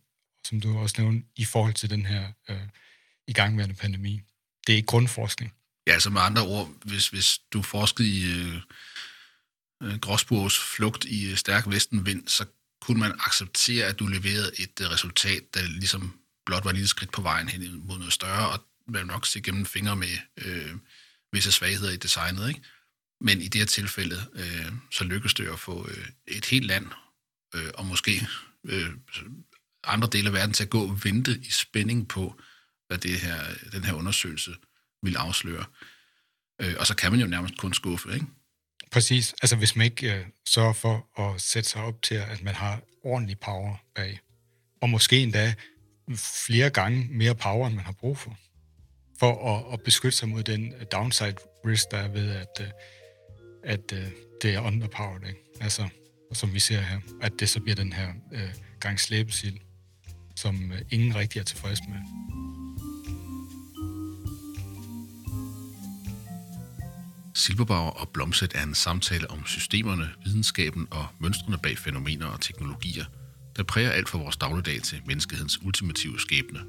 [0.47, 2.61] som du også nævnte, i forhold til den her øh,
[3.27, 4.21] igangværende pandemi.
[4.67, 5.53] Det er ikke grundforskning.
[5.87, 8.55] Ja, altså med andre ord, hvis, hvis du forskede i øh,
[9.83, 12.45] øh Gråsburgs flugt i øh, stærk vestenvind, så
[12.81, 16.87] kunne man acceptere, at du leverede et øh, resultat, der ligesom blot var et lille
[16.87, 20.71] skridt på vejen hen mod noget større, og man nok se gennem fingre med øh,
[21.31, 22.47] visse svagheder i designet.
[22.47, 22.61] Ikke?
[23.22, 26.88] Men i det her tilfælde, øh, så lykkedes det at få øh, et helt land,
[27.55, 28.28] øh, og måske
[28.66, 28.89] øh,
[29.84, 32.41] andre dele af verden, til at gå og vente i spænding på,
[32.88, 33.38] hvad det her,
[33.72, 34.55] den her undersøgelse
[35.03, 35.66] vil afsløre.
[36.61, 38.26] Øh, og så kan man jo nærmest kun skuffe, ikke?
[38.91, 39.34] Præcis.
[39.41, 42.82] Altså hvis man ikke øh, sørger for at sætte sig op til, at man har
[43.03, 44.20] ordentlig power bag,
[44.82, 45.53] og måske endda
[46.45, 48.38] flere gange mere power, end man har brug for,
[49.20, 51.36] for at, at beskytte sig mod den øh, downside
[51.66, 52.68] risk, der er ved, at, øh,
[53.66, 54.11] at øh,
[54.41, 55.28] det er underpowered.
[55.28, 55.39] Ikke?
[55.61, 55.89] Altså,
[56.34, 58.49] som vi ser her, at det så bliver den her øh,
[58.80, 59.57] gang slæbesild,
[60.36, 61.99] som øh, ingen rigtig er tilfreds med.
[67.34, 73.05] Silberbauer og Blomset er en samtale om systemerne, videnskaben og mønstrene bag fænomener og teknologier,
[73.55, 76.59] der præger alt fra vores dagligdag til menneskehedens ultimative skæbne.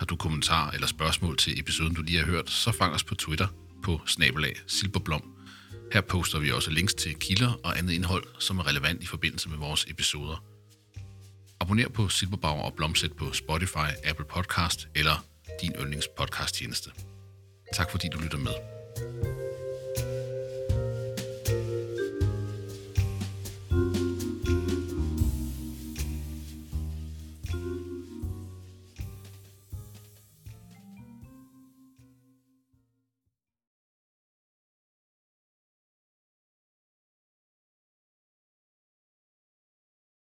[0.00, 3.14] Har du kommentarer eller spørgsmål til episoden, du lige har hørt, så fang os på
[3.14, 3.46] Twitter
[3.82, 5.22] på snabelag Silberblom.
[5.92, 9.48] Her poster vi også links til kilder og andet indhold, som er relevant i forbindelse
[9.48, 10.44] med vores episoder.
[11.60, 15.24] Abonner på Silberbauer og Blomset på Spotify, Apple Podcast eller
[15.62, 16.90] din yndlingspodcast tjeneste.
[17.72, 18.52] Tak fordi du lytter med.